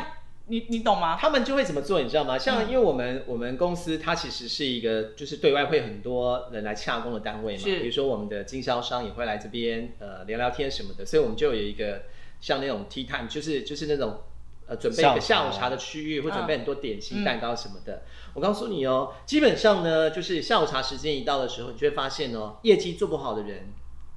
[0.52, 1.18] 你你懂吗？
[1.20, 2.38] 他们就会怎么做，你知道吗？
[2.38, 12.04] 像嗯因为我们、我们公司它其实是一个就是对外会很多人来洽工的单位嘛，是比如说我们的经销商也会来这边呃聊聊天什么的，所以我们就有一个
[12.42, 14.20] 像那种 tea time，就是就是那种。
[14.68, 18.04] 呃，准备一个下午茶的区域，会准备很多点心、嗯蛋糕什么的。
[18.34, 23.74] 我告诉你哦，基本上呢，就是下午茶时间一到的时候，你就会发现哦，业绩做不好的人，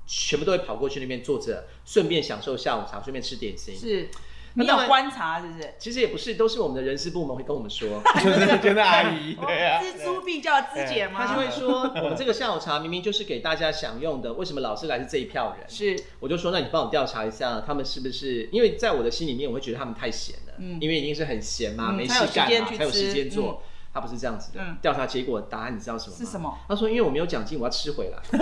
[0.06, 3.74] 全部都会跑过去那边坐着，顺便享受下午茶，顺便吃点心。
[3.74, 4.08] 是
[4.62, 5.74] 你有观察是不是？
[5.78, 8.00] 其实也不是，都是我们的人事部门会跟我们说。
[8.22, 11.26] 就是就是阿姨，对啊，锱铢必较之姐吗？
[11.26, 15.68] 他就会说， 我们这个下午茶明明就是给大家享用的，为什么老是来自这一票人？
[15.68, 18.48] 是我就说，那你帮我调查一下，他们是不是？
[18.52, 23.62] 因为在我的心里面，我会觉得他们太闲了，嗯因为一定是很闲嘛，嗯没事干嘛，才有时间做。
[23.92, 26.18] 他不是这样子的嗯，调查结果答案你知道什么吗？
[26.18, 26.58] 是什么？
[26.68, 28.18] 他说，因为我没有奖金，我要吃回来。
[28.30, 28.34] 就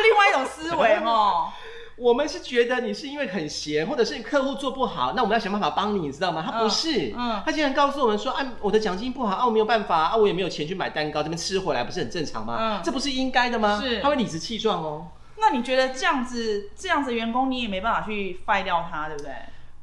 [0.00, 1.52] 另外一种思维哦。
[2.00, 6.42] 我们是觉得你是因为很闲，或者是你客户做不好，那我们要想办法帮你，你知道吗？
[6.44, 12.56] 他不是，嗯他竟然告诉我们说，啊，我的奖金不好，啊，我没有办法，啊，我也没有钱去买蛋糕，这边吃回来不是很正常吗？
[12.58, 13.78] 嗯这不是应该的吗？
[13.84, 15.08] 是他会理直气壮哦。
[15.36, 19.32] 那你觉得这样子这样子的员工，你也没办法去 fire 掉他，对不对？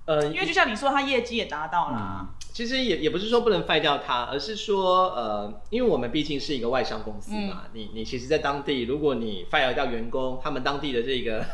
[0.05, 2.29] 呃，因为就像你说，他业绩也达到啦。
[2.53, 11.45] 其实也也不是说不能废掉他，而是说呃，因为我们毕竟是一个外商公司嘛，嗯你你其实，在当地，如果你 fire 掉员工，他们当地的这个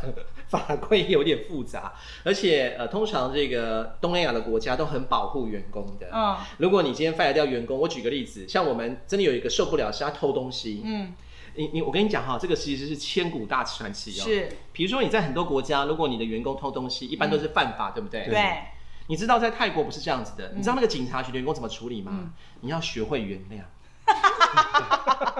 [0.57, 6.09] 法规有点复杂， 而且呃，通常这个东南亚的国家都很保护员工的。
[6.13, 11.13] 嗯如果你今天 fire 掉员工，我举个例子，像我们真的有一个受不了是他偷东西，嗯，
[11.55, 18.25] 你你我跟你讲哈，这个其实是千古大传奇哦。，是比如说你在很多国家，如果你的员工偷东西，一般都是犯法，对不对？
[18.25, 18.57] 对。
[19.07, 22.11] 你知道在泰国不是这样子的，你知道那个警察局的员工怎么处理吗？
[22.15, 23.63] 嗯你要学会原谅。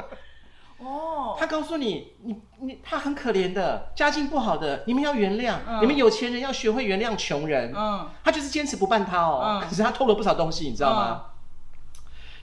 [0.83, 7.73] 哦，他告诉你，你你他很可怜的，家境不好的，你们要原谅，嗯你们有钱人要学会原谅穷人。
[7.75, 11.25] 嗯他就是坚持不办他哦，嗯可是他偷了不少东西，你知道吗？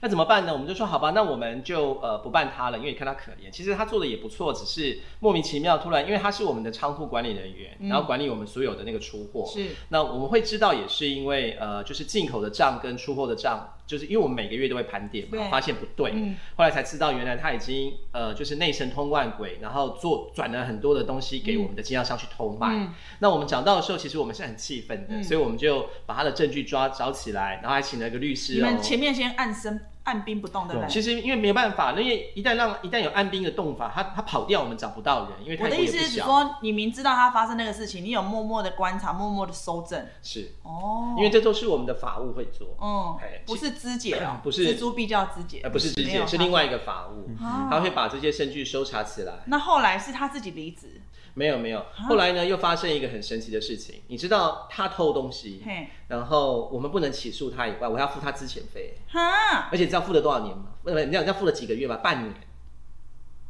[0.03, 0.51] 那怎么办呢？
[0.51, 3.51] 我们就说好吧，那我们就呃不办他了，因为看他可怜。
[3.51, 9.45] 其实他做的也不错，只是莫名其妙突然，因为他是我们的仓库管理人员，嗯然后管理我们所有的那个出货。
[9.45, 16.37] 是那我们会知道，也是因为呃，就是进口的账跟出货的账，就是因为我们每个月都会盘点发现不对，嗯。
[16.55, 22.69] 后来才知道原来他已经呃，就是内神通万鬼，然后做转了很多的东西给我们的经销商去偷卖。
[22.69, 22.93] 嗯。
[23.19, 25.21] 那我们讲到的时候，其实我们是很气愤的，嗯。
[25.21, 28.55] 所以我们就把他的证据抓找起来，然后还请了一个律师、哦。
[28.55, 30.89] 你们前面先按声按兵不动，对不对？
[30.89, 35.97] 其实因为没有办法，因为一旦让一旦有按兵的动法，他他跑掉，我们找不到人，因为泰国我的意思。
[35.97, 40.05] 是指说，你明知道他发生那个事情，你有默默的观察，默默的搜证。
[40.23, 49.33] 是哦，因为这都是我们的法务会做，嗯哎，不是肢解啊， 不是锱铢必较肢解，呃，不是肢解，是另外一个法务，啊他会把这些证据搜查起来。
[49.45, 51.01] 那后来是他自己离职，
[51.33, 55.63] 没有没有，后来呢又发生一个很神奇的事情，你知道他偷东西，
[56.07, 60.73] 然后我们不能起诉他以外，我要付他资遣费，哈，而且你知道付了多少年吗？
[60.83, 61.97] 不，你知道你知道付了几个月吗？
[61.97, 62.33] 半年。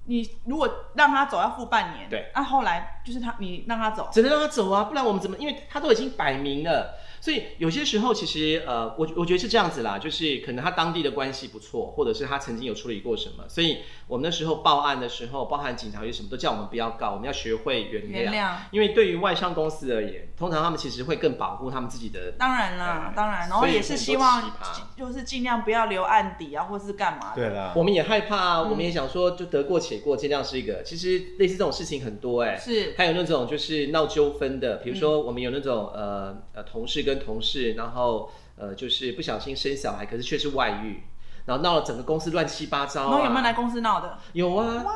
[0.06, 5.38] 你如果让他走要付半年，对，那、后来就是他，你让他走，只能让他走啊，不然我们怎么？
[5.38, 18.10] 因为他都已经摆明了，所以有些时候其实呃，我我觉得是这样子啦，就是可能他当地的关系不错，或者是他曾经有处理过什么，所以我们那时候报案的时候，包含警察局什么都叫我们不要告，我们要学会原谅。
[18.10, 18.56] 原谅。
[18.70, 22.34] 因为对于外商公司而言，通常他们其实会更保护他们自己的。
[22.38, 24.52] 当然啦，对当然，然后也是希望
[24.98, 27.36] 就是尽量不要留案底啊，或是干嘛的。
[27.38, 30.84] 对啦，我们也害怕啊，嗯我们也想说，就得过且过，尽量是一个。
[30.84, 41.02] 其实类似这种事情很多哎、是，还有那种就是闹纠纷的，比如说我们有那种呃呃同事跟同事，然后呃就是不小心生小孩，可是却是外遇，
[41.46, 43.10] 然后闹了整个公司乱七八糟、啊。
[43.10, 44.18] 然后有没有来公司闹的？
[44.34, 44.94] 有啊，哇，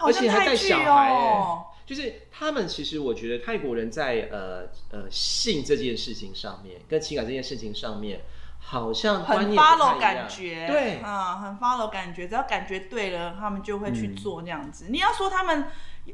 [0.00, 1.66] 好而像且还带小孩。
[1.86, 8.22] 就是他们其实我觉得泰国人在呃呃性这件事情上面，跟情感这件事情上面，
[8.58, 14.86] 好像观很念不太 follow 一样感觉，对，啊、很 follow 感觉，只要感觉对了，他们就会去嗯做那样子。
[14.90, 15.66] 你要说他们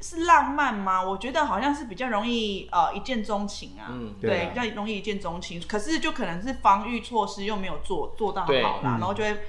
[0.03, 1.03] 是浪漫吗？
[1.03, 5.59] 我觉得好像是比较容易呃一见钟情啊，嗯对，比较容易一见钟情。
[5.67, 9.41] 可是就可能是防御措施又没有做做到好啦，嗯然后就会。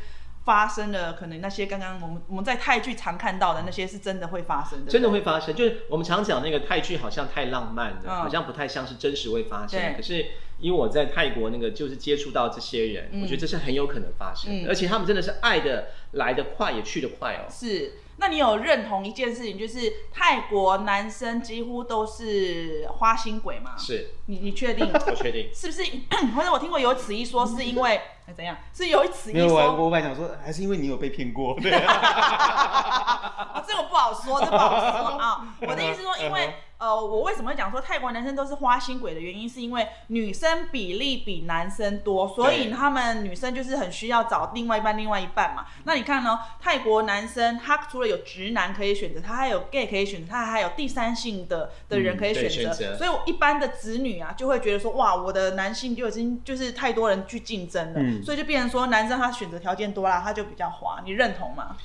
[0.45, 8.09] 发生了，可能那些刚刚我们我们在泰剧常看到的那些是真的会发生的，真的会发生，就是我们常讲那个泰剧好像太浪漫了，嗯。
[8.09, 9.93] 好像不太像是真实会发生对。
[9.95, 10.25] 可是
[10.59, 13.21] 因为我在泰国那个就是接触到这些人，嗯。
[13.21, 14.69] 我觉得这是很有可能发生的，嗯。
[14.69, 17.47] 而且他们真的是爱的来的快，也去的快哦。
[17.49, 23.71] 是，那你有认同一件事情，就是泰国男生几乎都是花心鬼吗？
[23.77, 24.89] 是你你确定？
[24.93, 25.49] 我确定。
[25.53, 25.83] 是不是？
[26.35, 28.55] 或者我听过有此一说，是因为 哎怎样？
[28.73, 29.75] 是有此一没有，我说。
[29.85, 35.55] 我本来想说，还是因为你有被骗过，对，啊，这个不好说，这不好说啊。
[35.61, 45.65] 我的意思说，因为呃，我为什么会讲说泰国男生都是花心鬼的原因，是因为女生比例比男生多，所以他们女生就是很需要找另外一半，另外一半嘛。
[45.85, 46.37] 那你看呢？
[46.59, 52.97] 泰国男生他除了有直男可以选择，他还有 gay 可以选择，他还有第三性的的人可以选择。
[52.97, 61.01] 所以，我一般的子女啊，就会觉得说，哇，我的男性就已经就是太多人去竞争了，嗯所以就变成说，男生他选择条件多啦，他就比较滑。
[61.05, 61.77] 你认同吗？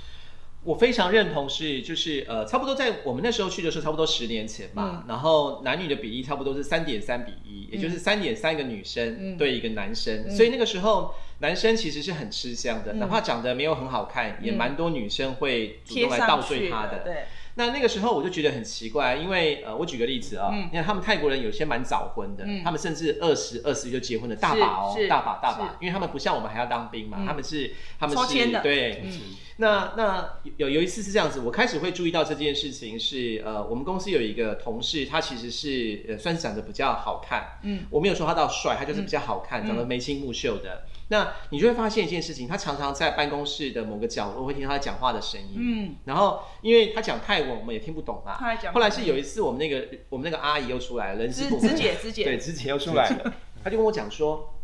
[0.69, 5.05] 我非常认同是，就是呃，差不多在我们那时候去的时候，差不多十年前嘛，嗯。
[5.09, 9.39] 然后男女的比例差不多是三点三比一、也就是三点三个女生嗯。
[9.39, 10.37] 对一个男生，嗯。
[10.37, 16.99] 所以那个时候男生其实是很吃香的，嗯哪怕长得没有很好看，也蛮多女生会主动来倒追他的。
[16.99, 17.25] 对，
[17.59, 20.69] 那那个时候我就觉得很奇怪，因为呃，我举个例子啊、嗯。
[20.71, 22.63] 你看他们泰国人有些蛮早婚的，嗯。
[22.63, 27.27] 他们甚至二十二十就结婚了大把哦大把大把，因为他们不像我们还要当兵嘛，嗯。
[27.27, 28.61] 他们是他们是的。
[28.63, 29.13] 对，嗯。
[29.57, 40.85] 那那有有一次是这样子，我开始会注意到这件事情是，呃，我们公司有一个同事，他其实是呃算是长得比较好看，嗯，我没有说他到帅，他就是比较好看，嗯长得眉清目秀的。
[41.09, 48.37] 那你就会发现一件事情，他常常在办公室的某个角落会听到他讲话的声音，嗯，然后因为他讲泰文，我们也听不懂嘛。
[48.39, 51.71] 他讲后来是有一次，我们那个我们那个阿姨又出来了，人事芝部门。
[51.71, 53.33] 芝姐芝姐对，芝姐又出来了，
[53.65, 54.55] 他就跟我讲说。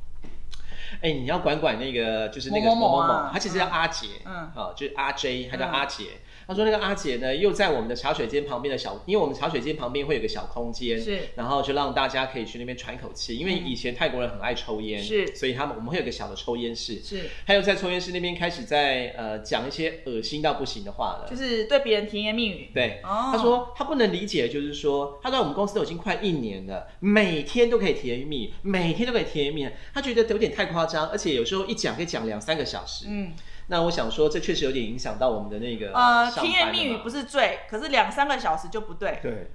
[1.02, 4.34] 哎、你要管管那个，就是那个某某某他其实叫阿杰，嗯。
[4.54, 5.72] 啊，就是阿 J，他叫嗯。
[5.72, 6.04] 阿杰。
[6.46, 11.18] 他说那个阿姐呢，又在我们的茶水间旁边的小，因为我们茶水间旁边会有个小空间，是。
[11.36, 15.34] 然后就让大家可以去那边喘口气，因为以前泰国人很爱抽烟，是。
[15.34, 22.70] 所以他们我们会有个小的抽烟室，是，还有在抽烟室那边开始在呃讲一些恶心到不行的话了，就是对别人甜言蜜语。
[22.74, 23.30] 对，哦。
[23.32, 33.06] 他说他不能理解，就是说他在我们公司都已经快一年了，每天都可以甜言蜜语，每天都可以甜言蜜语，他觉得有点太夸张，而且有时候一讲可以讲两三个小时。
[33.08, 33.32] 嗯，
[33.68, 39.18] 那我想说，这确实有点影响到我们的那个呃，甜言蜜语不是罪，可是两三个小时就不对。
[39.22, 39.50] 对，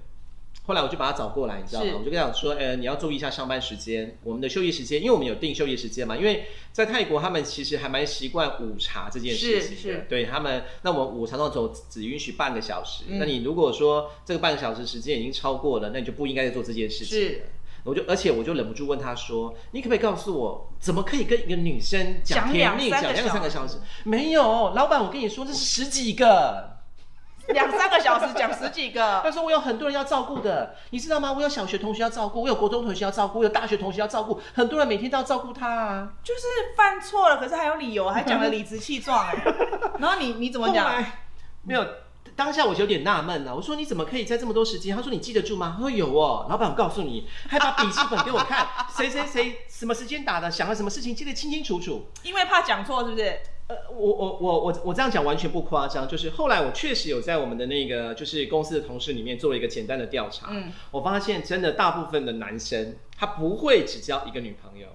[0.66, 1.92] 后来我就把他找过来，你知道吗？
[1.98, 6.16] 我就跟他讲说，呃，你要注意一下上班时间，我们的休息时间，因为我们有定休息时间嘛。
[6.16, 9.76] 因为在泰国，他们其实还蛮习惯午茶这件事情的。
[9.76, 13.04] 是是对他们，那我们午茶那种只允许半个小时。
[13.08, 17.40] 嗯那你如果说这个半个小时时间已经超过了，那你就不应该再做这件事情。
[17.82, 17.88] 是。
[17.88, 23.78] 我就，而且我就忍不住问他说：“你可不可以告诉我，怎么可以跟一个女生讲讲甜蜜，两三个讲两三个小时？
[24.04, 26.70] 没有，老板，我跟你说，这是十几个。
[27.50, 31.32] ”两三个小时讲十几个， 他说我有很多人要照顾的，你知道吗？
[31.32, 36.12] 我有小学同学要照顾，我有国中同学要照顾，我有大学同学要照顾，很多人每天都要照顾他啊。
[36.22, 36.42] 就是
[36.76, 39.34] 犯错了，可是还有理由，还讲的理直气壮哎。
[39.98, 41.04] 然后你你怎么讲？
[41.64, 41.84] 没有，
[42.40, 43.54] 当下我就有点纳闷了。
[43.54, 44.96] 我说你怎么可以在这么多时间？
[44.96, 45.74] 他说你记得住吗？
[45.76, 46.46] 他说有哦。
[46.48, 52.06] 老板，我告诉你，还把笔记本给我看， 谁谁谁什么时间打的，想了什么事情，记得清清楚楚。
[52.22, 53.38] 因为怕讲错，是不是？
[53.68, 64.88] 呃，我我我我我这样讲完全不夸张，就是后来我确实有在我们的那个就是公司的同事里面做了一个简单的调查，嗯我发现真的大部分的男生他不会只交一个女朋友，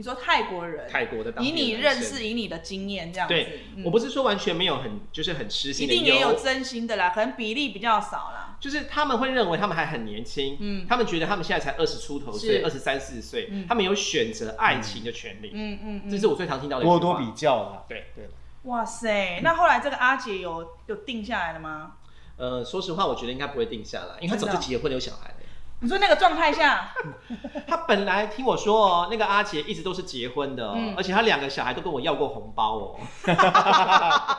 [0.00, 3.84] 你说泰国人，泰国的当以你认识，以你的经验这样子，对，嗯。
[3.84, 8.56] 我不是说完全没有很就是很痴一心的，定也有真心的啦，可能比例比较少啦。
[8.58, 10.86] 就是他们会认为他们还很年轻，嗯。
[10.88, 12.64] 他们觉得他们现在才二十出头岁，是。
[12.64, 13.66] 二十三四岁，嗯。
[13.68, 16.98] 他们有选择爱情的权利，嗯嗯嗯，这是我最常听到的一句话。
[16.98, 18.06] 多多比较啦，对。
[18.16, 18.30] 对，
[18.62, 21.96] 哇塞，那后来这个阿姐有有定下来了吗？
[22.38, 25.34] 呃，说实话，我觉得应该不会定下来，因为他早真的就结婚有小孩了。
[25.80, 26.92] 你说那个状态下，
[27.66, 30.94] 他本来听我说哦，那个阿杰一直都是结婚的哦，嗯。
[30.96, 33.00] 而且他两个小孩都跟我要过红包哦，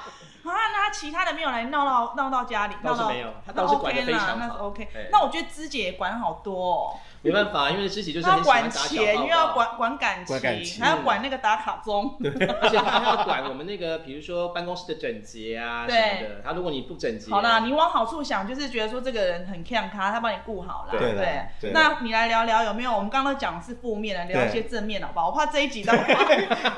[1.02, 5.10] 其他的没有来闹到闹到家里，闹到倒是没有他那倒是管得 OK 啦，非常那是好 OK 对。
[5.12, 9.52] 那我觉得芝姐也管好多哦，没办法，因为芝姐就是她要很喜欢管打小钱，报又要。
[9.52, 12.16] 管管感管感情还要管那个打卡钟，
[12.62, 16.42] 而且他还要管我们那个，比如说办公室的整洁啊什对么的。
[16.44, 20.96] 他如果你不整洁，好啦，你往好处想，就是觉得说这个人很看他，他帮你顾好啦。
[20.98, 22.92] 对啦对那你来聊聊有没有？
[22.94, 25.28] 我们刚刚都讲的是负面的，聊一些正面好不好？
[25.30, 26.04] 我怕这一集的话，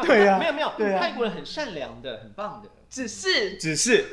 [0.01, 2.69] 对呀、没有没有，对啊泰国人很善良的，很棒的。
[2.93, 4.05] 只是只是，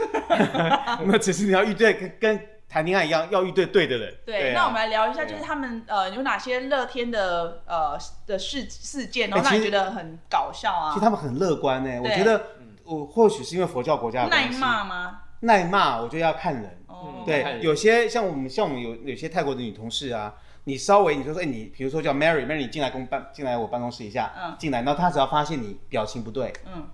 [1.05, 4.15] 那 只是你要遇对跟跟谈恋爱一样，要遇对对的人。
[4.25, 4.55] 对。
[4.55, 11.05] 啊那我们来聊一下，就是他们呃有哪些乐天的呃的事事件，然后让你觉得很搞笑啊其实？
[11.05, 12.43] 他们很乐观呢，我对觉得
[12.85, 15.21] 我或许是因为佛教国家耐骂吗？
[15.41, 16.79] 耐骂，我觉得要看人。
[16.87, 26.89] 哦，对，人有些像我们像我们有有些泰国的女同事啊，你稍微你就说，哎、你比如说叫 Mary，Mary 你进来公办进来我办公室一下，嗯进来，然后她只要发现你表情不对，嗯，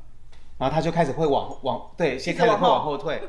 [0.58, 3.22] 然后他就开始会往往对，先开始会往后退，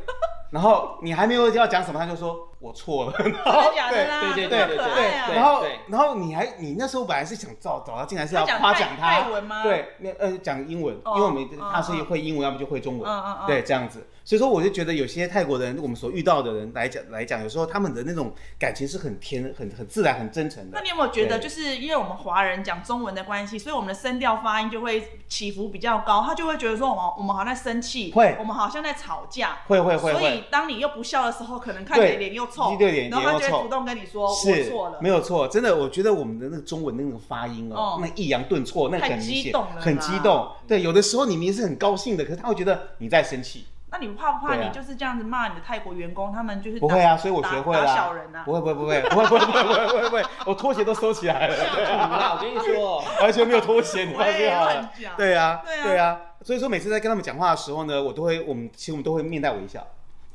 [0.52, 3.38] 然后你还没有要讲什么，他就说我错了， 真的
[3.76, 4.34] 假的啦？
[4.34, 5.36] 对对对对！
[5.36, 14.08] 然后对然后你还你那时候本来是想找找他进来是要夸奖他泰文吗对，那呃讲英文，哦因为我们嗯他是嗯会英文，要不就会中文，嗯嗯嗯对这样子。
[14.24, 20.82] 所以说我就觉得有些泰国人，我们所遇到的人来讲来讲，有时候他们的那种感情是很天、很很自然、很真诚的那。
[20.82, 29.60] 你有没有觉得，就是因为我们华人讲中文的关系，所以我们的声调发音就会起伏比较高，他就会觉得说我们我们好像在生气，会我们好像在吵架。
[29.68, 40.50] 会会会所当你又不笑的时候，可能看起来脸又臭，对脸然后他脸又臭就会主动跟你说我是错了，没有错，真的，我觉得我们的那个中文那个发音哦哦，那抑扬顿挫，那很明显激动很激动。
[40.68, 43.66] 对，有的时候你明明是很高兴的，可是他会觉得你在生气。
[43.90, 47.96] 那你怕不怕你就是这样子骂你的泰国员工，他们就是不会啊，所以我学会了啊。
[47.96, 54.90] 小人啊不，会不会不会不会不会不会不会不会不会，我拖鞋都收起来了，我跟你说，完全没有拖鞋，你放心好了乱。
[55.02, 59.82] 讲对啊对啊对啊，所以说每次在跟他们讲话的时候呢，我都会我们其实我们都会面带微笑，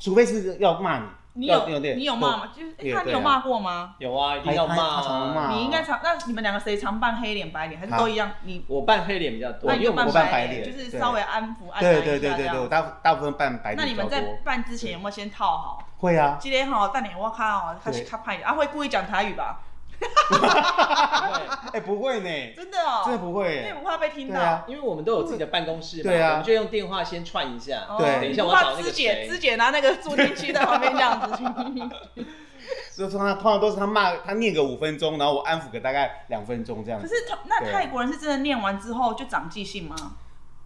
[0.03, 1.05] 除非是要骂你。
[1.34, 2.48] 你要有你有骂吗？
[2.55, 3.94] 就是诶他你有骂过吗？
[3.98, 5.48] 有啊，一定要骂。
[5.55, 8.30] 你应该常，那你们两个谁常扮黑脸白脸，还是都一样？
[8.42, 12.68] 你我扮黑脸比较多，那你我扮白脸，就是稍微安抚安对抚对对对对，我一下这样。
[12.68, 14.44] 大大部分扮白脸那你们在脸比较多。
[14.44, 15.82] 办之前有没有先套好？
[16.00, 19.61] 会啊，今天哈，但你我看哦，他是对他派的啊，会故意讲台语吧？
[21.72, 23.74] 哎不会呢，真的哦，真的不会因为耶。
[23.74, 24.72] 不怕被听对啊到。
[24.72, 27.86] 因为我们都有自己的办公室嘛，对啊我们就用电话先串一下。
[27.88, 32.24] 哦对等一下不我找那个怕肢解，谁肢解拿那个助听器在旁边这样子。
[32.96, 37.09] 就通常通常都是他骂他念个五分钟，然后我安抚个大概两分钟这样子。
[37.09, 39.96] 可是他那泰国人是真的念完之后就长记性吗？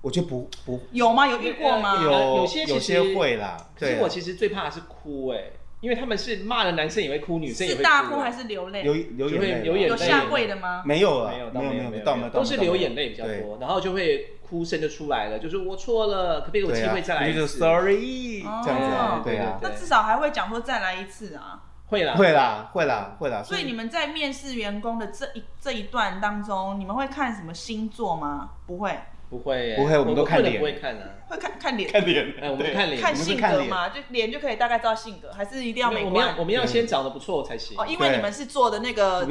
[0.03, 1.27] 我觉得不不有吗？
[1.27, 2.03] 有遇过吗？
[2.03, 5.39] 有有有些其实有些会啦，对啊，可是我其实最怕的是哭哎，
[5.87, 8.83] 因为他们是骂了男生也会哭，女生也会是大哭啊还是流泪？
[8.83, 10.83] 流流会眼泪啦，流眼泪有下跪的吗？
[10.85, 21.63] 没有啊，没有没有没有没有都是流眼泪比较多，然后就会哭声就出来了，就是我错了，可不可以有机会再来一就是次？sorry 哦这样子啊，对对啊，那至少还会讲说再来一次啊。
[21.87, 28.51] 会啦，会啦会啦会啦，所以你们在面试员工的这一这一段当中，你们会看什么星座吗？
[28.67, 28.99] 不会，
[29.29, 32.73] 不会耶，不会我们都看脸不会看啊，会看看脸，看脸，哎，我们对。
[32.73, 37.77] 看脸，看性格嘛，就脸就可以大概知道性格，还是一定要美我们要我们要先长得不错才行。
[37.77, 39.27] 哦，因为你们是做的那个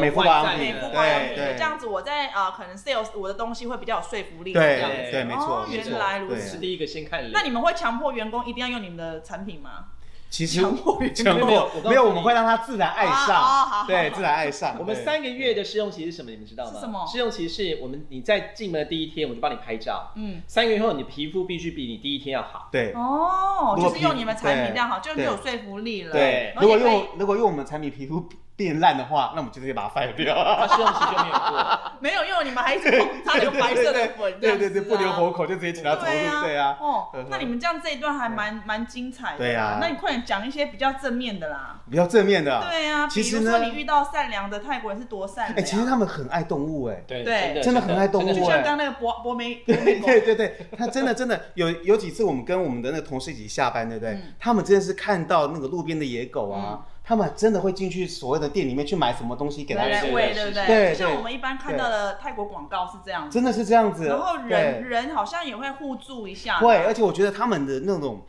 [0.00, 1.02] 美肤保养品美肤保
[1.36, 5.10] 这样子我在呃可能 sales 我的东西会比较有说服力，对这样子。
[5.12, 5.90] 对没错哦，没错。
[5.90, 6.48] 原来如此。
[6.48, 7.30] 是第一个先看脸。
[7.32, 9.86] 那你们会强迫员工一定要用你们的产品吗？
[10.28, 14.76] 其实 强迫 强迫没有我告诉没有，我们会让他自然爱哦哦好上，对，自然爱上。
[14.78, 16.30] 我们三个月的试用期是什么？
[16.30, 16.80] 你们知道吗？
[16.80, 20.12] 什么试用期是我们你在进门的第一天，我就帮你拍照。
[20.16, 22.68] 嗯，三个月后，你皮肤必须比你第一天要好。
[22.70, 26.12] 对哦，就是用你们产品对这样好，就有说服力了。
[26.12, 30.34] 对，如果用如果用我们产品皮肤变烂的话，那我们就直接把它 fire 掉。
[30.34, 31.80] 它试用期就没有过。
[32.00, 32.90] 没有用，你们还一直
[33.24, 35.46] 擦那个白色的粉，对对对，不留活口。
[35.46, 39.38] 就直接请他走路，对啊，哦那你们这样这一段还蛮蛮精彩的。
[39.38, 41.80] 对啊那你快点讲一些比较正面的啦。
[41.88, 42.66] 比较正面的啊。
[42.68, 45.64] 对啊，其实呢比如说你遇到善良的泰国人是多善哎，良。
[45.64, 47.02] 其实他们很爱动物，哎。
[47.06, 54.14] 对对真的很爱动物就哎像刚刚那个博博梅， 对狗对对对，他真的真的有有几次我们跟我们的那个同事一起下班，对不对？
[54.14, 60.34] 嗯他们真的是看到那个路边的野狗啊，他们真的会进去所谓的店里面去买什么东西给他吃，对不对？
[60.34, 63.32] 对对就像我们一般看到的泰国广告是这样子。
[63.32, 64.06] 真的是这样子。
[64.06, 66.58] 然后人人好像也会互助一下。
[66.58, 68.20] 会，而且我觉得他们的那种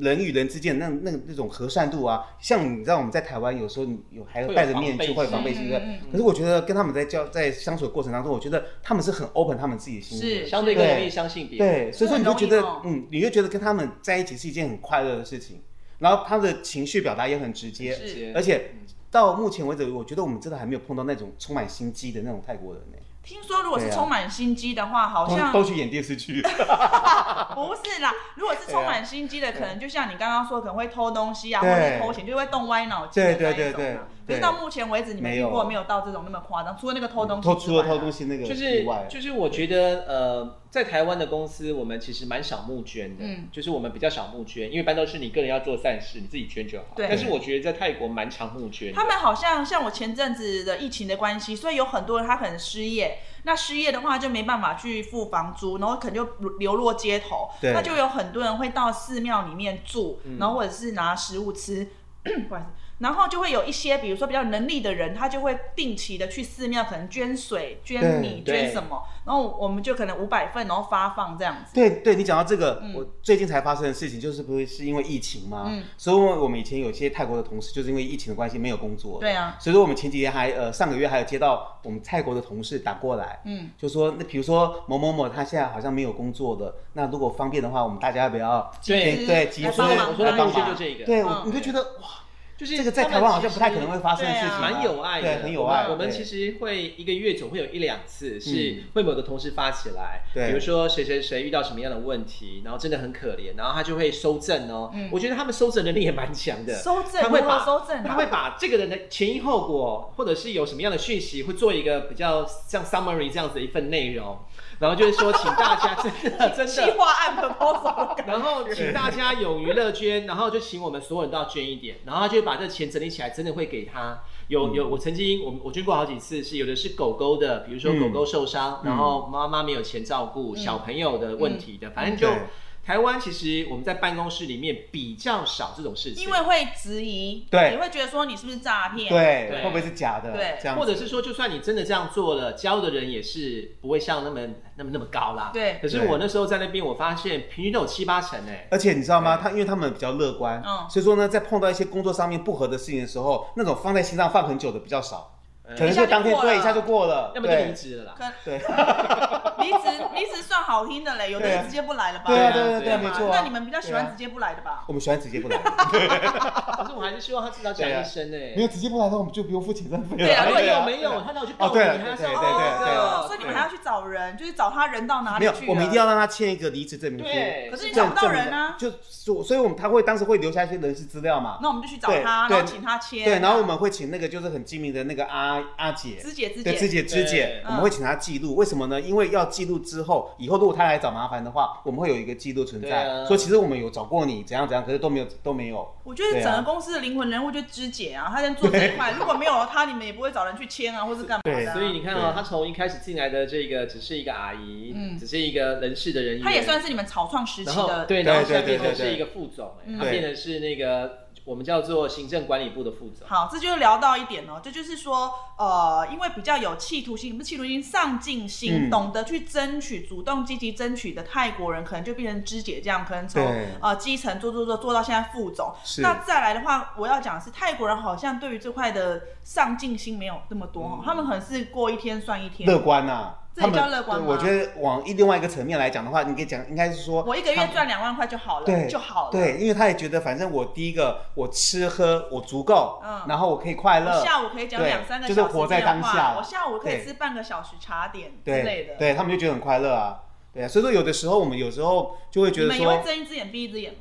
[0.00, 5.80] 人与人之间那那那种和善度啊，像你知道我们在台湾有时候有还戴着面具防备会防备心的
[6.12, 10.26] 可是我觉得跟他们在交在相处的过程当中，我觉得他们是很 open 他们自己的心的。
[10.26, 11.68] 是相对更容易相信别人。
[11.88, 15.62] 对，所以说你就觉得嗯，你就觉得跟他们在一起是一件很快乐的事情，
[15.98, 18.74] 然后他的情绪表达也很直接，是而且
[19.10, 26.42] 到目前为止，我觉得我们真的还没有碰到那种充满心机的那种泰国人呢，听说如果是充满心机的话，好像都都去演电视剧，
[27.54, 34.08] 不是啦，如果是充满心机的，可能就像你刚刚说，可能会偷东西啊，或者偷钱，就会动歪脑筋的对对那一种对对啊。
[34.26, 36.76] 可是到目前为止，你们遇过没有到这种那么夸张？
[36.76, 46.84] 除了那个偷东西之偷除了偷东西那个就是以外，就是我觉得呃，在台湾的公司，我们其实蛮少募捐的，嗯就是我们比较少募捐，因为一般都是你个人要做善事，你自己捐就好。
[46.96, 48.92] 对但是我觉得在泰国蛮常募捐。
[48.92, 56.24] 他们好像像我前阵子的疫情的关系，所以有很多人他可能失业，那失业的话就没办法去付房租，然后可能就
[56.58, 61.86] 流落街头，对那就有很多人会到寺庙里面住，然后或者是拿食物吃。
[62.48, 62.66] 不好意思，
[62.98, 71.74] 然后就会有一些，比如说比较有能力的人，他就会定期的去寺庙，可能捐水、捐米、捐什么，然后我们就可能五百份，然后发放这样子。
[71.74, 75.66] 对对，你讲到这个，我最近才发生的事情，就是不是是因为疫情吗？
[75.68, 75.84] 嗯。
[75.98, 79.20] 所以我们以前有些泰国的同事，就是因为疫情的关系没有工作。
[79.20, 90.08] 对啊，所以说我们前几天还呃上个月还有接到我们泰国的同事打过来，嗯，就说那比如说某某某他现在好像没有工作的，那如果方便的话，我们大家要不要对对对集资来帮忙。
[90.10, 91.26] 我说的路来帮忙线就这个，对，嗯。
[91.26, 92.08] 我你就觉得哇，
[92.56, 95.88] 就是这个在台湾好像不太可能会发生的事情啊，蛮有爱的，对，很有爱。
[95.88, 104.90] 我们其实会一个月总会有一两次是嗯会某个同事发起来，对比如说谁谁谁遇到什么样的问题，然后真的很可怜，然后他就会收证哦。
[104.94, 114.38] 嗯我觉得他们收证能力也蛮强的，收证他会把收证啊他会把这个人的前因后果，或者是有什么样的讯息，会做一个比较像 summary 这样子的一份内容，
[114.78, 116.66] 然后就是说，请大家真的 真的。
[116.66, 118.32] 计划案 proposal 的感觉。
[118.32, 124.20] 然后请大家勇于乐捐，然后就请我们所有人都要捐一点，然后他就会把这钱整理起来，真的会给他。
[124.48, 128.00] 有有，我曾经我我捐过好几次，是有的是狗狗的，比如说嗯。
[128.00, 130.56] 狗狗受伤，嗯然后妈妈没有钱照顾，嗯。
[130.56, 132.46] 小朋友的问题的，反正就对
[132.86, 139.08] 台湾其实我们在办公室里面比较少这种事情，因为会质疑，对你会觉得说你是不是诈骗？
[139.08, 140.30] 对，对会不会是假的？
[140.30, 144.40] 对这样或者是说，就算你真的这样做了，教的人也是不会像那么
[144.76, 145.50] 那么那么高啦。
[145.52, 148.68] 对可是我那时候在那边，我发现平均都有七八成哎。
[148.70, 149.36] 而且你知道吗？
[149.42, 155.35] 他因为他们比较乐观，嗯所以说呢，在碰到一些工作上面不合的事情的时候，那种放在心上放很久的比较少，
[155.74, 158.14] 可能一下就就当天过了对一下就过了，要不就离职了啦。
[158.16, 158.58] 可对
[159.66, 162.24] 离职离职算好听的嘞，有的人直接不来了吧？
[162.28, 163.38] 对啊对啊对啊对没错啊。
[163.38, 164.84] 那你们比较喜欢直接不来的吧？
[164.86, 168.52] 我们喜欢直接不来， 可是我还是希望他至少讲一声哎。
[168.54, 170.24] 没有直接不来的话，我们就不用付遣散费了。
[170.26, 171.70] 对啊没对啊有没有，他哪有去告你？
[171.70, 177.32] 哦对了你还要对对上对对哦，所以你们还要去找人，就是找他人到哪里没有去？，我们一定要让他签一个离职证明书。
[177.32, 181.58] 对可是你找不到人啊，就所所以我们他会当时会留下一些人事资料嘛。
[181.60, 183.24] 那我们就去找他，对然后请他签。
[183.24, 185.24] 对，然后我们会请那个就是很精明的那个
[185.56, 187.60] 阿阿姐，肢解肢对，肢解，解肢解。
[187.62, 188.54] 对，我们会请她记录。
[188.56, 189.00] 为什么呢？
[189.00, 193.26] 因为要记录之后，以后如果她来找麻烦的话，我们会有一个记录存对在，啊。
[193.26, 195.88] 说其实我们有找过你怎样怎样，可是都没有都没有。
[196.04, 201.74] 我觉得整个公司的灵魂人物就是肢解啊，她在做这一块， 如果没有了他，你们也不会找人去签啊，或是干嘛的啊。
[201.74, 205.18] 所以你看哦对，他从一开始进来的这个只是一个阿姨，嗯。
[205.18, 213.24] 只是一个人事的人员，他也算是你们草创时期的，对，对然后下面对对对对就是一个副总，哎嗯，他变成是那个我们叫做行政管理部的副总。
[213.28, 223.40] 好，这就聊到一点哦，这就是说，呃，因为比较有企图心，不是企图心，上进心，嗯懂得去争取、主动积极争取的泰国人，可能就变成芝姐这样，可能从
[223.80, 225.72] 呃基层做做做做到现在副总。
[225.98, 232.68] 那再来的话，我要讲的是泰国人好像对于这块的上进心没有那么多哈、他们可能是过一天算一天。
[232.68, 239.32] 乐观呐、这也他们我觉得往一另外一个层面来讲的话，你可以讲应该是说，我一个月赚两万块就好了，对就好了。
[239.32, 248.96] 对，因为他也觉得反正我第一个我吃喝我足够，嗯然后我可以快乐，下午可以讲两三个就是活在当下我下午可以吃半个小时茶点之类的。
[248.96, 250.20] 对，他们就觉得很快乐啊。
[250.52, 254.00] 对啊，所以说有的时候我们有时候就会觉得你们也会，睁一只眼闭一只眼吗？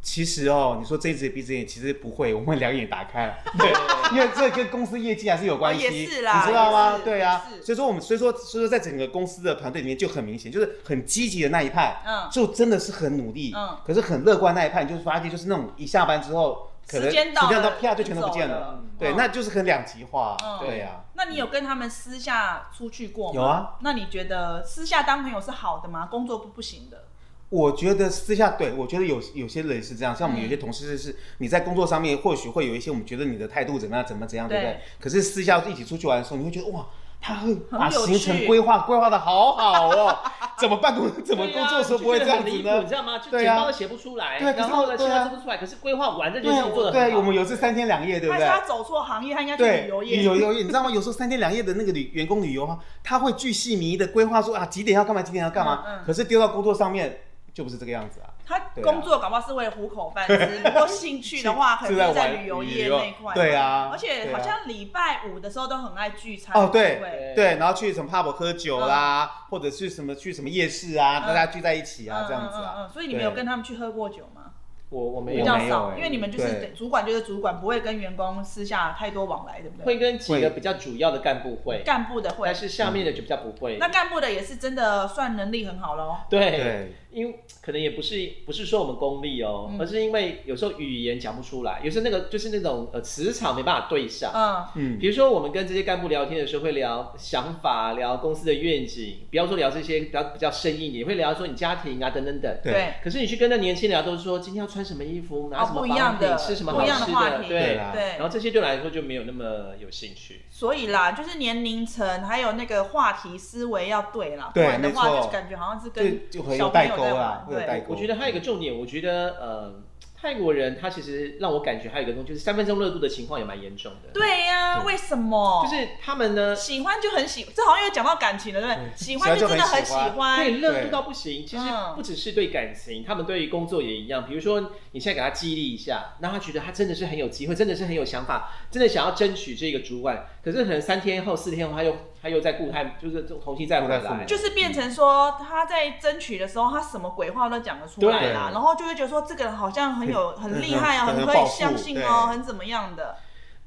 [0.00, 3.72] 其实哦，你说睁一只眼闭一只眼，其实不会，我们两眼打开， 对，
[4.12, 21.04] 因为这跟公司业绩还是有关系，哦也是啦你知道吗对啊所以说我们所以说所以说在整个公司的团队里面就很明显，就是很积极的那一派，嗯就真的是很努力，嗯可是很乐观那一派，你就是发现就是那种一下班之后，可能时间到了时间到啪就全都不见了了，对，嗯那就是很两极化，嗯对啊。
[21.14, 23.34] 那你有跟他们私下出去过吗？
[23.34, 23.74] 有啊。
[23.80, 26.06] 那你觉得私下当朋友是好的吗？
[26.06, 27.07] 工作不不行的。
[27.50, 34.80] 我觉得私下对我觉得有有些人是这样，像我们有些嗯同事是，你在工作上面或许会有一些我们觉得你的态度怎么样，怎么怎样，对不对对？
[35.00, 36.84] 可是私下一起出去玩的时候，你会觉得哇，
[37.20, 40.18] 他会把行程趣规划规划的好好哦，
[40.60, 42.86] 怎么办公怎么工作的时候不会这样子呢你？
[42.86, 43.18] 知道吗？
[43.18, 48.46] 就对啊简报都写不出来，对可是然后呢，计对啊划做不出来，可是规划完这件对事情做的对，我们有次三天两夜，对不对？
[48.46, 50.16] 他走错行业，他应该去对，旅游业。
[50.18, 50.90] 旅游业，你知道吗？
[50.90, 57.20] 有时候三天两夜的那个旅员工旅游啊，他会巨细靡遗的规划说啊几点要干嘛，几点要干嘛，嗯嗯可是丢到工作上面
[57.58, 58.30] 就不是这个样子啊。
[58.46, 63.34] 他工作搞不好是为了糊口饭吃，不过兴趣的话， 可能是在旅游业那一块。
[63.34, 66.54] 对啊而且好像礼拜五的时候都很爱聚餐。
[66.56, 72.88] 哦，对对对，然后去什么 pub 喝酒啦，或者是什么去什么夜市啊，嗯大家聚在一起啊，嗯这样子啊。
[72.92, 74.44] 所以你们有跟他们去喝过酒吗？
[74.90, 79.84] 我我没比有较少，因为你们就是主管就是主管，不会跟员工私下太多往来，对不对？
[79.84, 83.76] 会跟几个比较主要的干部会，干部的会但，是下面的就比较不会。
[83.78, 86.16] 那干部的也是真的算能力很好喽。
[86.30, 94.30] 对，对，因为可能也不是不是说我们功利哦，嗯而是因为有时候语言讲不出来，有时候那个就是那种呃磁场没办法对上。
[94.34, 102.58] 嗯，嗯比如说，我们跟这些干部聊天的时候，会聊想法，聊公司的愿景，不要说聊这些比较比较生硬，也会聊说你家庭啊等等等。
[102.62, 107.74] 对对，可是你去跟那年轻人聊，都是说今天要穿什么衣服，拿哦什么不一样的保养品，吃什么不好吃一样的话题对。
[107.74, 110.42] 啦对然后这些对我来说就没有那么有兴趣。
[110.58, 117.94] 所以啦，就是年龄层还有那个话题思维要对啦，不对然的话没错就感觉好像是跟就会有小朋友在啦玩，对，会有代沟。
[117.94, 119.72] 我觉得还有一个重点，我觉得呃，
[120.20, 125.64] 泰国人他其实让我感觉还有一个东西，就是三分钟热度的情况也蛮严重的。，对呀，对为什么？
[125.64, 128.96] 就是他们呢喜欢就很喜，这好像又讲到感情了，对不对？
[128.96, 131.46] 喜欢就真的很喜喜欢可以，热度到不行。
[131.46, 134.26] 其实嗯不只是对感情，他们对于工作也一样。
[134.26, 140.26] 比如说，你现在给他激励一下，让他觉得他真的是很有机会，真的是很有想法，真的想要争取这个主管。
[140.42, 144.24] 可是可能三天后、四天后，他又他又在固态，就是重新再回来。
[144.24, 153.16] 就是变成说他在争取的时候，他什么鬼话都讲得出来啦，然后就会觉得说这个人好像很有很厉害啊，很很可以相信哦，很怎么样的。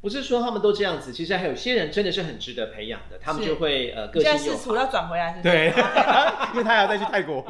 [0.01, 4.59] 不是说他们都这样子，其实还有些人真的是很值得培养的，他们就会呃个现在性又好。
[4.59, 5.53] 试图要转回来，是不是？
[5.53, 5.67] 对
[6.53, 7.45] 因为他还要再去泰国。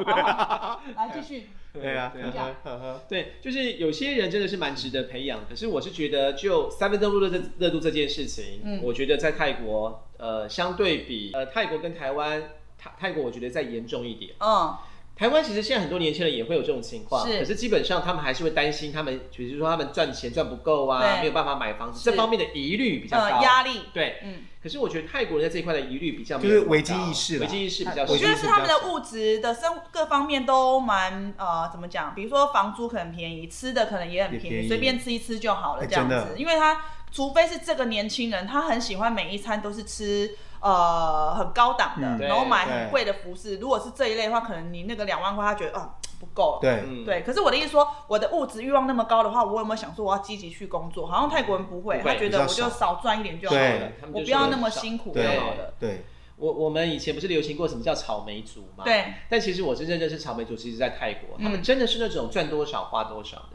[0.96, 1.48] 来继续。
[1.72, 12.42] 对啊，对呵呵呵呵对，就是有些人真的是蛮值得培养，可是我是觉得就三分钟热热热度这件事情，嗯我觉得在泰国，呃，相对比呃泰国跟台湾，
[12.78, 14.32] 泰泰国我觉得再严重一点。
[14.40, 14.76] 嗯，
[15.14, 17.38] 台湾其实现在很多年轻人也会有这种情况，是。
[17.38, 21.20] 可是基本上他们还是会担心他们，比如说他们赚钱赚不够啊，对。
[21.20, 22.10] 没有办法买房子，是。
[22.10, 23.24] 这方面的疑虑比较高。
[23.24, 27.42] 呃，压力，对，嗯，可是我觉得泰国人在这一块的疑虑比较没就是危机意识啦。
[27.42, 32.14] 危机意识比较我觉得是他们的物质的生各方面都蛮呃，怎么讲？
[32.14, 36.34] 比如说房租可能便宜，吃的可能也很便宜，随便吃一吃就好了哎这样子。
[36.36, 36.80] 因为他
[37.12, 43.58] 除非是这个年轻人，他很喜欢每一餐都是吃呃很高档的，嗯然后买很贵的服饰。
[43.58, 46.58] 如果是这一类的话，可能你那个两万块，他觉得啊、不够了。
[46.60, 51.06] 对，嗯对，可是我的意思说，我的物质欲望那么高的话，我有没有想说我要积极去工作？
[51.06, 55.74] 好像泰国人不会，不会他觉得我比较就少赚一点就好对了，他们就我不要那么辛苦就对好了。
[55.80, 56.04] 对，
[56.36, 58.84] 我我们以前不是流行过什么叫草莓族吗？。
[58.84, 63.48] 对，但其实我真正认识草莓族，其实在泰国，他们嗯真的是那种赚多少花多少的。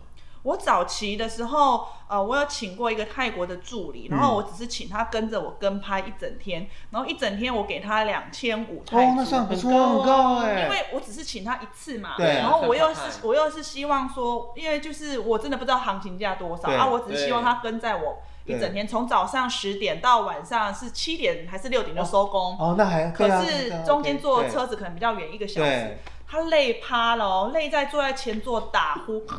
[0.47, 9.15] 我早期的时候，呃，我有请过一个泰国的助理，然后我只是请他跟着我跟拍一整天，然后一整天我给他两千五泰哦，铢。
[9.17, 10.63] 那算不错，很高哎。
[10.63, 25.69] 因为我只是请他一次嘛，对然后我又是我又是希望说，因为就是我真的不知道行情价多少对啊，我只是希望他跟在我一整天，从早上十点到晚上是七点还是六点就收工，哦，那还可是中间坐车子可能比较远，一个小时。
[25.69, 25.97] 对，
[26.29, 29.23] 他累趴了哦，累在坐在前座打呼。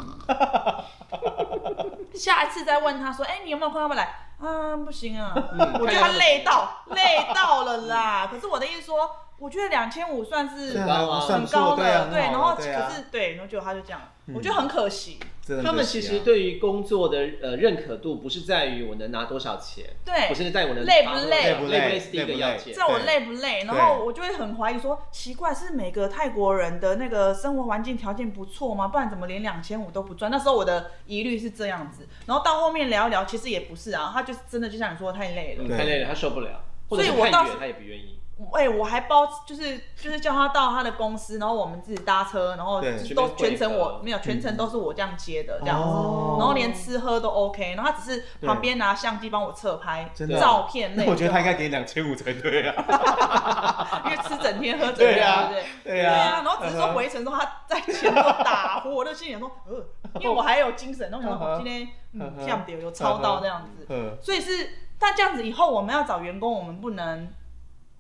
[2.15, 3.81] 下一次再问他说：“哎、你有没有空？
[3.81, 5.35] 要不要来？”啊，不行啊，
[5.81, 8.29] 我觉得他累到累到了啦。
[8.31, 12.21] 可是我的意思说，我觉得两千五算是很高的，，对。
[12.21, 14.01] 然后可是对，然后结果他就这样，
[14.35, 15.19] 我觉得很可惜。
[15.63, 22.87] 他们其实对于工作的呃认可度，不是在于我能拿多少钱，对不是在于我能累不累累不累累是第一个要件在。
[22.87, 23.65] 我累不累？
[23.65, 28.89] 然后我就会很怀疑说，奇怪，是每个泰国人的那个生活环境条件不错吗？
[28.89, 30.31] 不然怎么连两千五都不赚？
[30.31, 38.18] 那时候我的疑虑是这样子，然后到后面聊一聊，其实也不是啊，他就是真的就像你说的太累了太累了，他受不了，或者是所以我倒是太远他也不愿意。
[38.53, 42.81] 哎、我还包，就是就是叫他到他的公司，然后我们自己搭车，然后
[43.15, 50.09] 都全程我没有全程都是我这样接的这样子，哦然后连吃喝都 OK，然后他只是旁边拿相机帮我侧拍
[50.39, 51.05] 照片类。
[51.05, 54.03] 那我觉得他应该给你两千五才对啊。
[54.07, 55.51] 因为吃整天喝整天，对啊
[55.83, 67.29] 对啊然后只是说回程说他在前头打呼，我就心里想说，呃，因为我还有精神，然后想说，我今天嗯这样子有超到这样子，嗯，所以是，但这样子以后我们要找员工，我们不能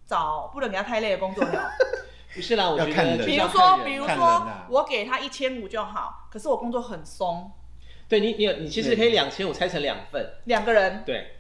[0.09, 1.70] 找不能给他太累的工作了。
[2.34, 4.66] 不是啦，我觉得比如说，比如说啊。
[4.70, 7.50] 我给他一千五就好，可是我工作很松，
[8.09, 11.02] 对你，你有你其实可以两千五拆成两份，两个人。
[11.04, 11.38] 对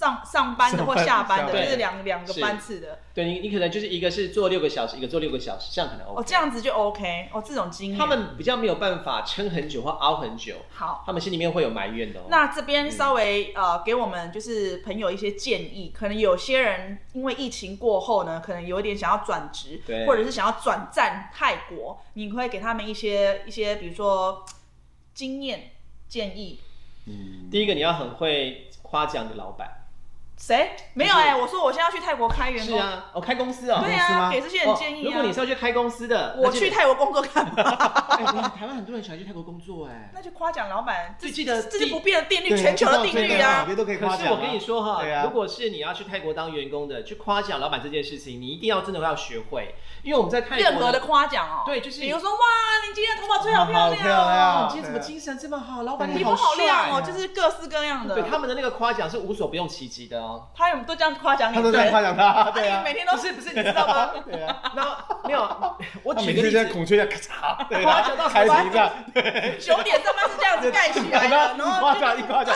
[0.00, 1.62] 上上班的或下班的，班。
[1.62, 6.20] 就是两两个班次的，对，你你可能就是一个是做六个小时，一个做六个小时，这样可能 OK。
[6.20, 11.04] 哦，这样子就 OK，哦，这种经验，他们比较没有办法撑很久或熬很久，好。
[11.04, 12.22] 他们心里面会有埋怨的哦。
[12.30, 24.44] 那这边稍微、呃给我们就是朋友一些建议，可能有些人因为疫情过后呢，可能有一点想要转职对，或者是想要转战泰国，你会给他们一些一些比如说
[25.12, 25.72] 经验
[26.08, 26.60] 建议，
[27.06, 27.50] 嗯。
[27.50, 29.79] 第一个你要很会夸奖你的老板，
[30.40, 33.82] 谁没有哎、我说我现在要去泰国开员工，是啊，哦，开公司哦。
[33.84, 35.04] 对啊，给这些人建议啊。
[35.04, 37.52] 哦如果你是要去开公司的，我去泰国工作干嘛？
[38.16, 38.24] 哎，
[38.58, 40.10] 台湾很多人喜欢去泰国工作哎。
[40.14, 43.64] 那就夸奖老板，这就记得这是不变的定律，全球的定律啊哪。
[43.64, 44.18] 边都可以夸奖啊。
[44.18, 52.38] 可是我跟你说哈，啊如果是你要去泰国当员工的，去夸奖老板这件事情，你一定要真的要学会，因为我们在泰国任何的夸奖哦，对就是比如说哇，
[52.88, 58.14] 你今天头发吹好漂亮亮哦，你今天怎么精神这么好，老板皮肤好亮哦，就是各式各样的。
[58.14, 60.29] 对他们的那个夸奖是无所不用其极的哦。
[60.54, 64.10] 他有都这样夸奖你，他都在夸奖他，对对啊，每天都不是不是，你知道吗？
[64.24, 68.90] 对啊，然后没有，我他举个例每次就在子，孔雀在咔嚓，对夸奖到啊，开什么屏这样，
[69.58, 72.54] 九点上班是这样子盖起来的，然一后就夸奖一夸奖，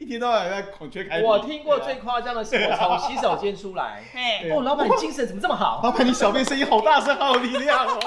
[0.00, 1.26] 一天到晚在孔雀开屏。
[1.26, 5.80] 我听过最夸张的是我从洗手间出来，嘿，哦，老板你精神怎么这么好？
[5.82, 7.98] 老板，你小便声音好大声，好有力量哦。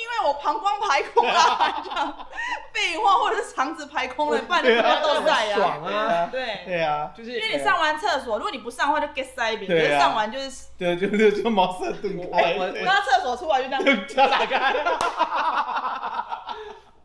[0.00, 2.26] 因为我膀胱排空了， 这样
[2.72, 5.56] 废话，或者是肠子排空了，不然你不要都在呀。
[5.56, 6.28] 爽啊！
[6.30, 14.06] 对，对啊，就是因为你上完厕所，如果你不上的话就 get 塞饼，可对啊是上完就是对，就是就茅塞顿开，我我厕所出来就这样。
[14.06, 14.74] 就打开。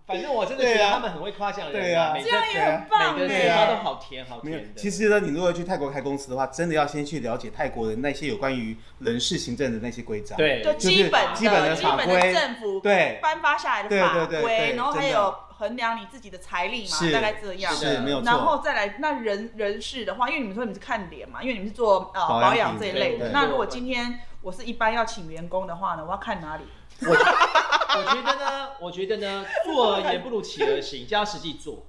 [0.06, 4.82] 反正我真的觉得他们很会夸奖人对啊每个这样也很棒每个对啊嘴巴都好甜好没有甜，的。
[4.82, 10.38] 其实呢，你如果去泰国开公司的话，真的要先去了解泰国的那些有关于人事行政的那些规章。
[10.38, 17.74] 对，就基本的基本的基本的法规政府对颁发下来的法对对对规，对然后还有衡量你自己的财力嘛，是大概这样。
[17.74, 18.26] 是没有错。
[18.26, 23.30] 然后再来，那人人事的话，因为你们说你们是看脸嘛，因为你们是做呃保养保养品这一类的。
[23.30, 26.64] 对那如果今天我是一般要请员工的话呢，我要看哪里？
[27.02, 31.86] 我我觉得呢，我觉得呢，做也不如企而行，就要实际做，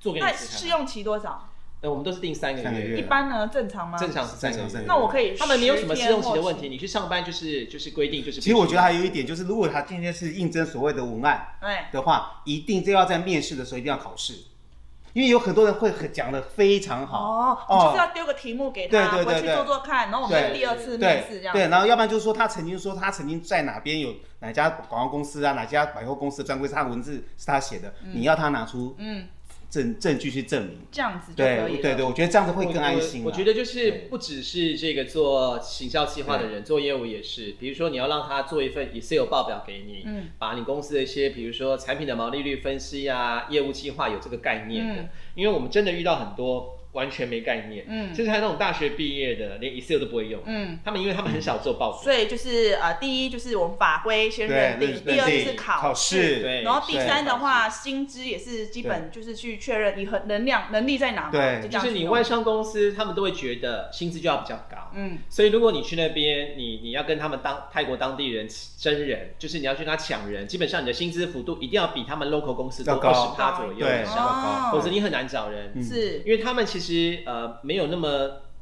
[0.00, 0.58] 做给你那吃看。
[0.58, 1.48] 试用期多少？
[1.80, 3.96] 呃，我们都是定三个月，三个月一般呢正常吗？
[3.96, 4.62] 正常是三个月。
[4.64, 8.40] 正常三个月那我可以他们没有什么试用期的10问题，你去上班就是就是规定就是。
[8.40, 14.34] 其实我觉得还有一点就是，如果他今天是应征所谓的文案哎，的话，一定就要在面试的时候一定要考试，
[15.18, 17.18] 因为有很多人会很讲的非常好。
[17.18, 21.52] 哦，你就是要丢个题目给他，回去做做看，然后我们第二次面试这样。
[21.52, 29.26] 对，然后要不然就是说他曾经说他曾经在哪边有哪家广告公司啊，哪家百货公司的专柜，他的文字是他写的，你要他拿出嗯，
[29.70, 30.78] 证证据去证明。
[30.90, 31.68] 这样子就可以了。
[31.68, 33.24] 对对对，我觉得这样子会更安心啊。
[33.24, 37.52] 我我觉得就是不只是这个做行销计划的人，做业务也是。
[37.58, 45.02] 比如说你要让他做一份 Excel 报表给你，嗯把你公司的一些，比如说产品的毛利率分析啊，业务计划有这个概念的。
[45.02, 48.14] 嗯因为我们真的遇到很多完全没概念，嗯。
[48.14, 50.40] 甚至还有那种大学毕业的连 Excel 都不会用。
[50.46, 56.40] 嗯，他们因为他们很少做报表，所以就是呃，第一就是我们法规先认定，对第二认定就是考考试。
[56.40, 61.68] 对然后第三的话，薪资也是基本就是去确认你很能量能力在哪嘛，对。
[61.68, 64.90] 就就是你外商公司，他们都会觉得薪资就要比较高。
[64.94, 65.18] 嗯。
[65.28, 68.46] 所以如果你去那边，你你要跟他们当泰国当地人
[68.78, 72.98] 真人，就是你要去跟他抢人，基本上你的薪资幅度一定要比他们 local 公司高。
[72.98, 74.04] 二十趴左右对
[74.70, 75.72] 否则你很难找人。
[75.74, 76.22] 嗯是。
[76.24, 76.77] 因为他们其实
[77.26, 78.08] 呃没有那么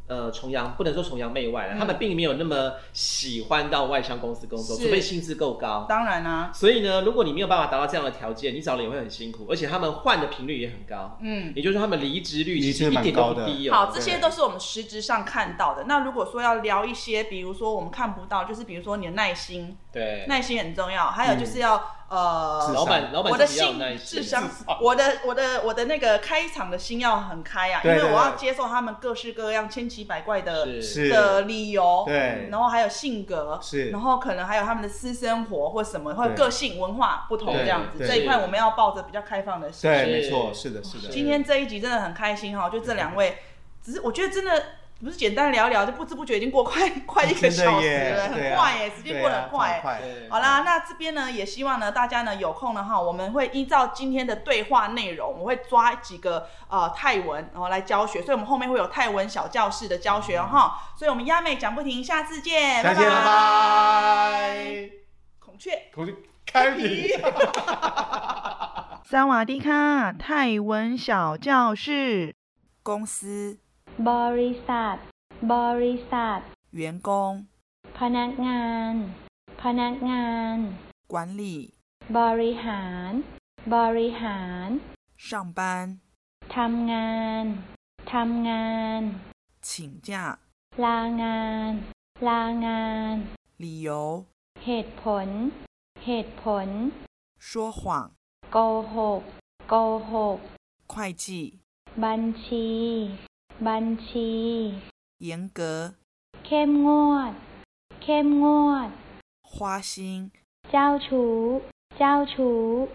[0.09, 5.85] 呃崇洋，不能说崇洋媚外了，嗯他们并没有那么喜欢到外商公司工作，是除非薪资够高。
[5.89, 11.19] 当然啦，所以呢，如果你没有办法达到这样的条件，你找人也会很辛苦，而且他们换的频率也很高。
[11.21, 11.53] 嗯。
[11.57, 13.75] 也就是说，他们离职率其实一点都蛮高的不低哦。
[13.75, 15.85] 好，这些都是我们实质上看到的。
[15.89, 21.07] 那如果说要聊一些，比如说我们看不到，就是比如说你的耐心，对，耐心很重要。
[21.07, 24.49] 还有就是要、呃，老板老板我的心智商，
[24.81, 30.67] 我的我的我的那个开场的心要很开啊，因为我要接受他们各式各样千奇百怪的
[31.11, 32.49] 的理由，对。
[32.49, 33.91] 然后还有性格，是。
[33.91, 38.07] 然后可能还有他们的私生活或什么，或者个性文化不同这样子。
[38.07, 39.91] 这一块我们要抱着比较开放的心。
[39.91, 41.13] 对，没错，是的，是的。
[41.13, 43.39] 今天这一集真的很开心哈，就这两位，
[43.83, 44.63] 只是我觉得真的
[44.99, 49.83] 不是简单聊聊，就不知不觉已经过快快一个真小时了，很快耶，时间过得很快。
[50.31, 60.81] 好啦，那这边呢也希望呢大家呢有空呢哈，我们会依照今天的对话内容，我会抓几个呃泰文然后来教学，所以我们后面会有泰文小教室的教学哦哈。
[60.97, 64.91] 所以我们亚妹讲不停，下次见，再见，拜拜。
[65.39, 65.91] 孔雀。
[65.95, 66.15] 孔雀
[66.47, 67.09] 开屏。
[69.05, 72.35] 萨瓦迪卡，泰文小教室。
[72.83, 73.59] 公司、
[74.10, 74.96] บริษัท
[75.54, 76.40] บริษัท
[76.82, 77.10] 员工、
[77.98, 78.94] พนักงาน
[79.62, 80.58] พนักงาน
[81.14, 81.44] 管理、
[82.18, 83.12] บริหาร
[83.74, 84.68] บริหาร
[85.30, 85.60] 上班、
[86.56, 87.46] ทำงาน
[88.14, 88.68] ทำงา
[89.00, 89.02] น
[89.68, 89.70] 请
[90.08, 90.12] 假、
[90.84, 91.72] ลางาน
[92.28, 93.14] ลางาน
[93.64, 93.90] 理由、
[94.66, 95.28] เหตุผล
[96.06, 96.68] เหตุผล
[97.50, 97.82] 说谎、
[98.54, 98.58] โก
[98.94, 99.22] หก
[99.70, 99.76] โก
[100.12, 100.38] หก
[100.94, 101.26] 会计、
[102.04, 102.70] บัญชี
[103.68, 104.32] บัญชี
[105.28, 105.60] 严格、
[106.46, 107.34] เข้มงวด
[108.02, 108.90] เข้มงวด
[109.52, 110.32] 花心。
[110.72, 111.62] เจ้าชู้
[111.98, 112.88] เจ้าชู้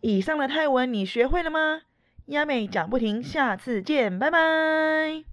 [0.00, 1.82] 以上的泰文你学会了吗？
[2.26, 5.24] 鸭妹讲不停，下次见，拜拜。